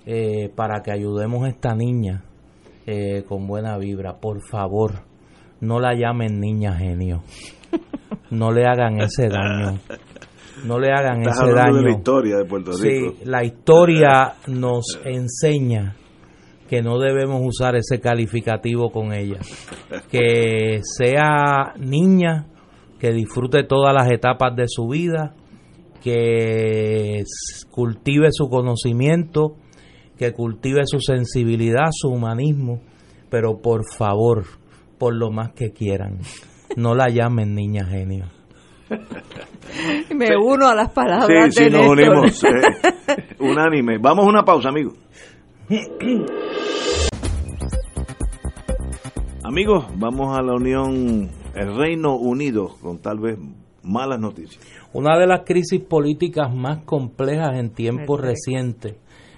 [0.05, 2.23] eh, para que ayudemos a esta niña
[2.85, 4.19] eh, con buena vibra.
[4.19, 5.03] Por favor,
[5.61, 7.23] no la llamen niña genio
[8.29, 9.79] no le hagan ese daño.
[10.65, 11.81] No le hagan ese daño.
[11.81, 13.15] la historia de Puerto Rico.
[13.17, 15.95] Sí, la historia nos enseña
[16.69, 19.39] que no debemos usar ese calificativo con ella.
[20.09, 22.47] Que sea niña,
[22.99, 25.35] que disfrute todas las etapas de su vida,
[26.03, 27.23] que
[27.71, 29.55] cultive su conocimiento,
[30.17, 32.81] que cultive su sensibilidad, su humanismo,
[33.29, 34.45] pero por favor,
[34.97, 36.19] por lo más que quieran,
[36.77, 38.25] no la llamen niña genio.
[40.15, 41.53] Me uno a las palabras.
[41.53, 42.43] Sí, sí, nos unimos.
[42.43, 42.49] Eh,
[43.39, 43.97] unánime.
[43.97, 44.95] Vamos a una pausa, amigos.
[49.43, 53.37] amigos, vamos a la Unión, el Reino Unido, con tal vez
[53.83, 54.63] malas noticias.
[54.93, 58.95] Una de las crisis políticas más complejas en tiempos recientes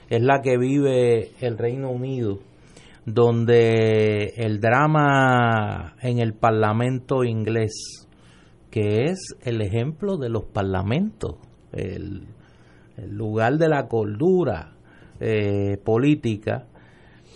[0.10, 2.40] es la que vive el Reino Unido
[3.08, 8.06] donde el drama en el Parlamento inglés,
[8.78, 11.38] que es el ejemplo de los parlamentos,
[11.72, 12.28] el,
[13.10, 14.76] lugar de la cordura
[15.20, 16.68] eh, política,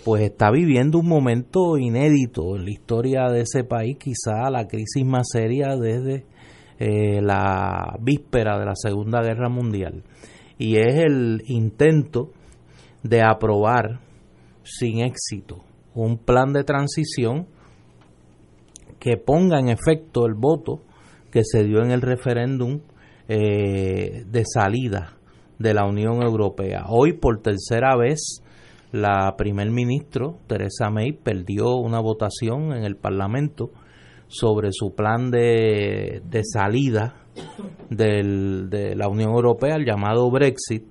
[0.05, 5.03] pues está viviendo un momento inédito en la historia de ese país, quizá la crisis
[5.03, 6.25] más seria desde
[6.77, 10.03] eh, la víspera de la Segunda Guerra Mundial.
[10.59, 12.29] Y es el intento
[13.01, 13.99] de aprobar
[14.61, 15.63] sin éxito
[15.95, 17.47] un plan de transición
[18.99, 20.81] que ponga en efecto el voto
[21.31, 22.81] que se dio en el referéndum
[23.27, 25.17] eh, de salida
[25.57, 26.85] de la Unión Europea.
[26.89, 28.43] Hoy, por tercera vez,
[28.91, 33.71] la primer ministro, Teresa May, perdió una votación en el Parlamento
[34.27, 37.15] sobre su plan de, de salida
[37.89, 40.83] de la Unión Europea, el llamado Brexit,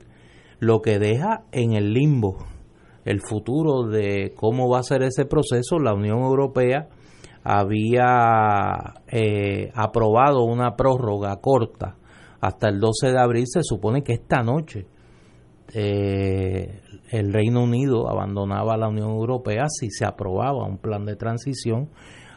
[0.59, 2.39] lo que deja en el limbo
[3.05, 6.89] el futuro de cómo va a ser ese proceso, la Unión Europea
[7.43, 11.97] había eh, aprobado una prórroga corta
[12.41, 13.47] hasta el 12 de abril.
[13.47, 14.87] Se supone que esta noche
[15.73, 21.91] eh, el Reino Unido abandonaba la Unión Europea si se aprobaba un plan de transición.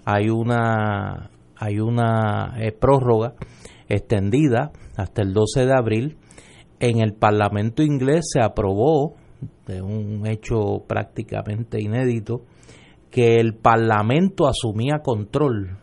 [0.05, 3.33] Hay una, hay una eh, prórroga
[3.87, 6.17] extendida hasta el 12 de abril.
[6.79, 9.15] En el Parlamento inglés se aprobó
[9.65, 12.43] de un hecho prácticamente inédito,
[13.13, 15.77] que el Parlamento asumía control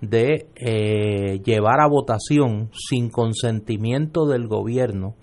[0.00, 5.16] de eh, llevar a votación sin consentimiento del gobierno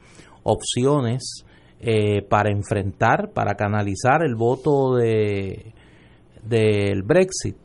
[0.44, 1.46] opciones
[1.80, 5.74] eh, para enfrentar, para canalizar el voto de
[6.44, 7.56] del Brexit.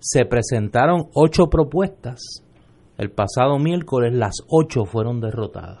[0.00, 2.20] Se presentaron ocho propuestas.
[2.98, 5.78] El pasado miércoles las ocho fueron derrotadas.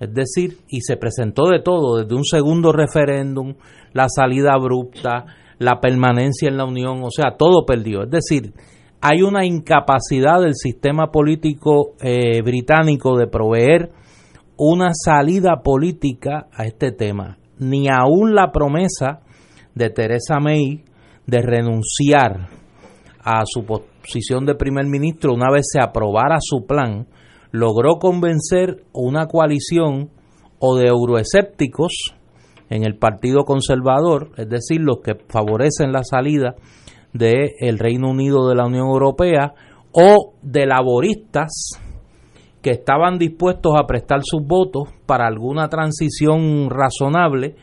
[0.00, 3.54] Es decir, y se presentó de todo, desde un segundo referéndum,
[3.92, 5.24] la salida abrupta,
[5.58, 8.04] la permanencia en la Unión, o sea, todo perdió.
[8.04, 8.52] Es decir,
[9.00, 13.90] hay una incapacidad del sistema político eh, británico de proveer
[14.56, 17.38] una salida política a este tema.
[17.58, 19.20] Ni aún la promesa
[19.74, 20.84] de Theresa May
[21.26, 22.48] de renunciar
[23.22, 27.06] a su posición de primer ministro una vez se aprobara su plan,
[27.50, 30.10] logró convencer una coalición
[30.58, 32.17] o de euroescépticos
[32.70, 36.54] en el Partido Conservador, es decir, los que favorecen la salida
[37.12, 39.54] del Reino Unido de la Unión Europea,
[39.92, 41.72] o de laboristas
[42.62, 47.56] que estaban dispuestos a prestar sus votos para alguna transición razonable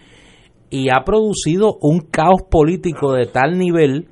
[0.69, 4.07] y ha producido un caos político de tal nivel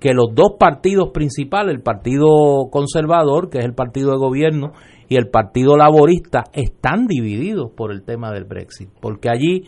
[0.00, 2.26] que los dos partidos principales, el Partido
[2.70, 4.72] Conservador, que es el partido de gobierno,
[5.08, 8.90] y el Partido Laborista, están divididos por el tema del Brexit.
[9.00, 9.64] Porque allí,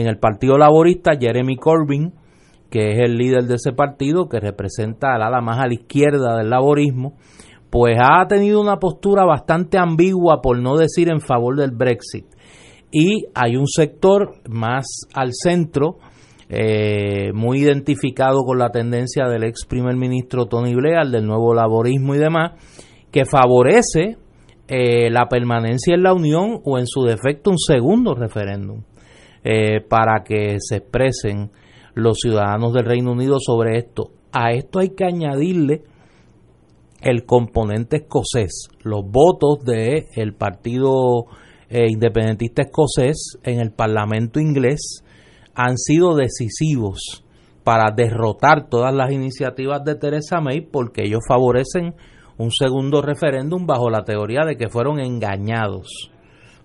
[0.00, 2.12] en el Partido Laborista, Jeremy Corbyn,
[2.70, 6.36] que es el líder de ese partido, que representa al ala más a la izquierda
[6.36, 7.14] del laborismo,
[7.68, 12.26] pues ha tenido una postura bastante ambigua, por no decir en favor del Brexit.
[12.90, 15.98] Y hay un sector más al centro,
[16.48, 22.14] eh, muy identificado con la tendencia del ex primer ministro Tony Blair, del nuevo laborismo
[22.14, 22.52] y demás,
[23.12, 24.16] que favorece
[24.66, 28.82] eh, la permanencia en la Unión o en su defecto un segundo referéndum
[29.44, 31.50] eh, para que se expresen
[31.94, 34.10] los ciudadanos del Reino Unido sobre esto.
[34.32, 35.82] A esto hay que añadirle
[37.02, 41.24] el componente escocés, los votos del el Partido
[41.70, 45.04] Independentista Escocés en el Parlamento inglés
[45.54, 47.24] han sido decisivos
[47.64, 51.94] para derrotar todas las iniciativas de Theresa May porque ellos favorecen
[52.38, 56.10] un segundo referéndum bajo la teoría de que fueron engañados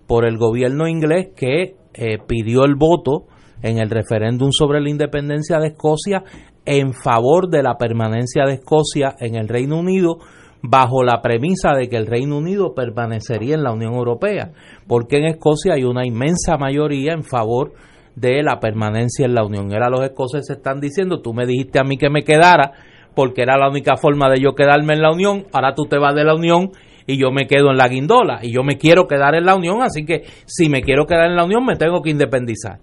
[0.07, 3.25] por el gobierno inglés que eh, pidió el voto
[3.61, 6.23] en el referéndum sobre la independencia de Escocia
[6.65, 10.17] en favor de la permanencia de Escocia en el Reino Unido
[10.61, 14.51] bajo la premisa de que el Reino Unido permanecería en la Unión Europea,
[14.87, 17.73] porque en Escocia hay una inmensa mayoría en favor
[18.15, 19.71] de la permanencia en la Unión.
[19.71, 22.71] Era los escoceses están diciendo, tú me dijiste a mí que me quedara
[23.13, 26.15] porque era la única forma de yo quedarme en la Unión, ahora tú te vas
[26.15, 26.71] de la Unión
[27.07, 29.81] y yo me quedo en la guindola y yo me quiero quedar en la Unión,
[29.81, 32.79] así que si me quiero quedar en la Unión me tengo que independizar.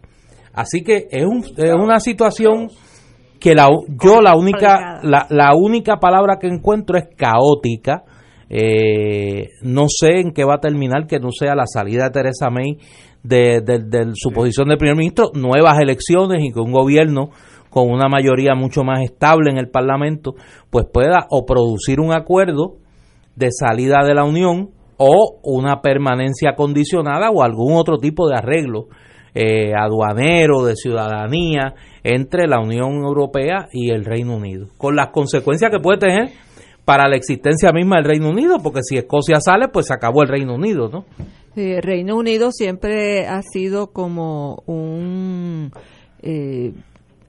[0.53, 2.69] Así que es, un, es una situación
[3.40, 8.05] que la, yo la única la, la única palabra que encuentro es caótica.
[8.55, 12.51] Eh, no sé en qué va a terminar que no sea la salida de Teresa
[12.51, 12.77] May
[13.23, 17.31] de, su posición de primer ministro, nuevas elecciones y que un gobierno
[17.70, 20.35] con una mayoría mucho más estable en el Parlamento,
[20.70, 22.77] pues pueda o producir un acuerdo
[23.36, 28.88] de salida de la Unión o una permanencia condicionada o algún otro tipo de arreglo
[29.34, 35.70] eh, aduanero, de ciudadanía entre la Unión Europea y el Reino Unido, con las consecuencias
[35.70, 36.30] que puede tener
[36.84, 40.28] para la existencia misma del Reino Unido, porque si Escocia sale, pues se acabó el
[40.28, 41.04] Reino Unido, ¿no?
[41.54, 45.70] El Reino Unido siempre ha sido como un
[46.22, 46.72] eh,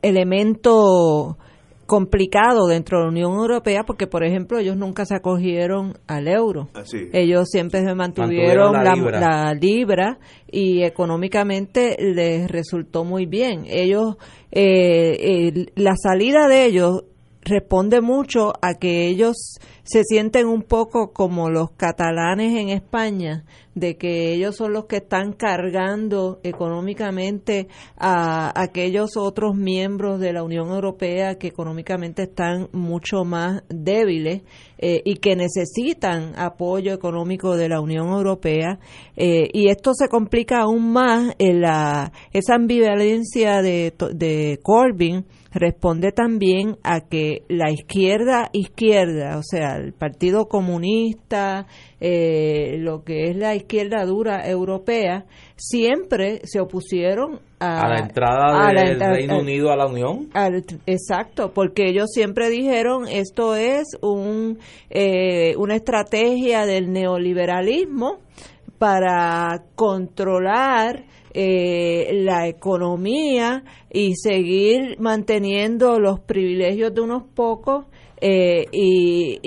[0.02, 1.38] elemento
[1.86, 6.70] complicado dentro de la Unión Europea porque, por ejemplo, ellos nunca se acogieron al euro.
[7.12, 10.20] Ellos siempre se mantuvieron, la, libra.
[10.50, 13.66] y económicamente les resultó muy bien.
[13.68, 14.18] Ellos,
[14.52, 17.04] eh, la salida de ellos
[17.46, 23.44] responde mucho a que ellos se sienten un poco como los catalanes en España,
[23.76, 27.68] de que ellos son los que están cargando económicamente
[27.98, 34.44] a aquellos otros miembros de la Unión Europea que económicamente están mucho más débiles
[34.86, 38.80] eh, y que necesitan apoyo económico de la Unión Europea.
[39.16, 45.24] Eh, y esto se complica aún más la, esa ambivalencia de, de Corbyn
[45.54, 51.68] responde también a que la izquierda izquierda, o sea, el Partido Comunista,
[52.00, 59.00] eh, lo que es la izquierda dura europea, siempre se opusieron a, la entrada del
[59.00, 60.30] Reino Unido a la Unión.
[60.86, 64.60] exacto, porque ellos siempre dijeron esto es un,
[64.90, 68.20] eh, una estrategia del neoliberalismo
[68.78, 77.86] para controlar eh, la economía y seguir manteniendo los privilegios de unos pocos
[78.26, 79.38] eh, y,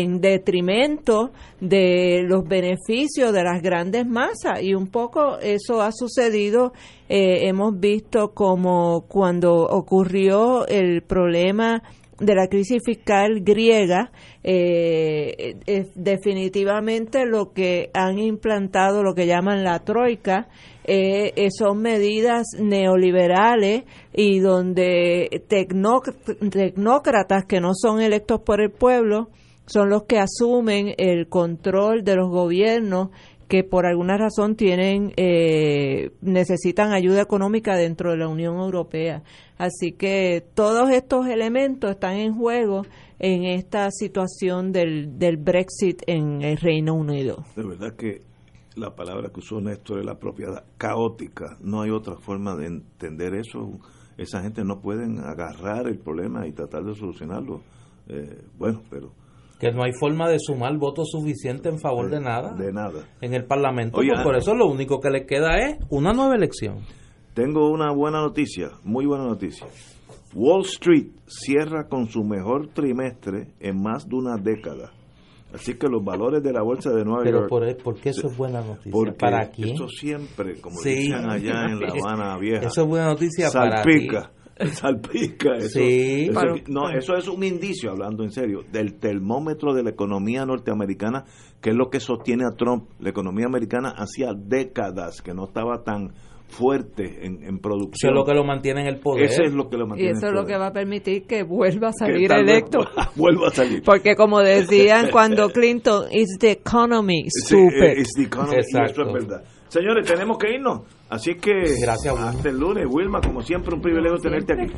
[0.00, 1.30] en detrimento
[1.60, 4.60] de los beneficios de las grandes masas.
[4.60, 6.72] Y un poco eso ha sucedido,
[7.08, 11.80] eh, hemos visto como cuando ocurrió el problema
[12.18, 14.10] de la crisis fiscal griega,
[14.42, 15.54] eh,
[15.94, 20.48] definitivamente lo que han implantado, lo que llaman la troika,
[20.84, 29.30] eh, son medidas neoliberales y donde tecnócratas que no son electos por el pueblo
[29.66, 33.08] son los que asumen el control de los gobiernos
[33.48, 39.22] que por alguna razón tienen eh, necesitan ayuda económica dentro de la Unión Europea.
[39.58, 42.82] Así que todos estos elementos están en juego
[43.18, 47.44] en esta situación del, del Brexit en el Reino Unido.
[47.54, 48.22] De verdad que
[48.76, 51.56] la palabra que usó Néstor es la propiedad caótica.
[51.60, 53.78] No hay otra forma de entender eso.
[54.16, 57.60] Esa gente no pueden agarrar el problema y tratar de solucionarlo.
[58.08, 59.12] Eh, bueno, pero
[59.58, 62.52] que no hay forma de sumar votos suficientes en favor de, nada.
[62.52, 63.08] De nada.
[63.20, 63.96] En el Parlamento.
[63.96, 66.80] Pues por eso lo único que le queda es una nueva elección.
[67.34, 69.66] Tengo una buena noticia, muy buena noticia.
[70.34, 74.92] Wall Street cierra con su mejor trimestre en más de una década.
[75.54, 77.48] Así que los valores de la bolsa de Nueva York.
[77.48, 78.90] Pero por, qué eso es buena noticia?
[78.90, 79.74] Porque ¿Para quién?
[79.76, 82.66] Eso siempre, como decían allá en La Habana Vieja.
[82.66, 84.32] Eso es buena noticia salpica.
[84.56, 85.54] para salpica.
[85.56, 86.28] Eso, sí,
[86.68, 91.24] no, eso es un indicio, hablando en serio, del termómetro de la economía norteamericana,
[91.60, 92.90] que es lo que sostiene a Trump.
[92.98, 96.14] La economía americana hacía décadas que no estaba tan
[96.54, 97.94] fuerte en, producción.
[97.94, 99.24] Eso es lo que lo mantiene en el poder.
[99.24, 101.42] Eso es lo que lo mantiene Y eso es lo que va a permitir que
[101.42, 102.86] vuelva a salir electo.
[103.16, 103.82] vuelva a salir.
[103.84, 107.98] Porque como decían cuando Clinton, it's the economy, stupid.
[107.98, 109.44] it's the economy, eso es verdad.
[109.68, 110.82] Señores, tenemos que irnos.
[111.08, 114.72] Así que Gracias, hasta el lunes, Wilma, como siempre, un privilegio tenerte aquí.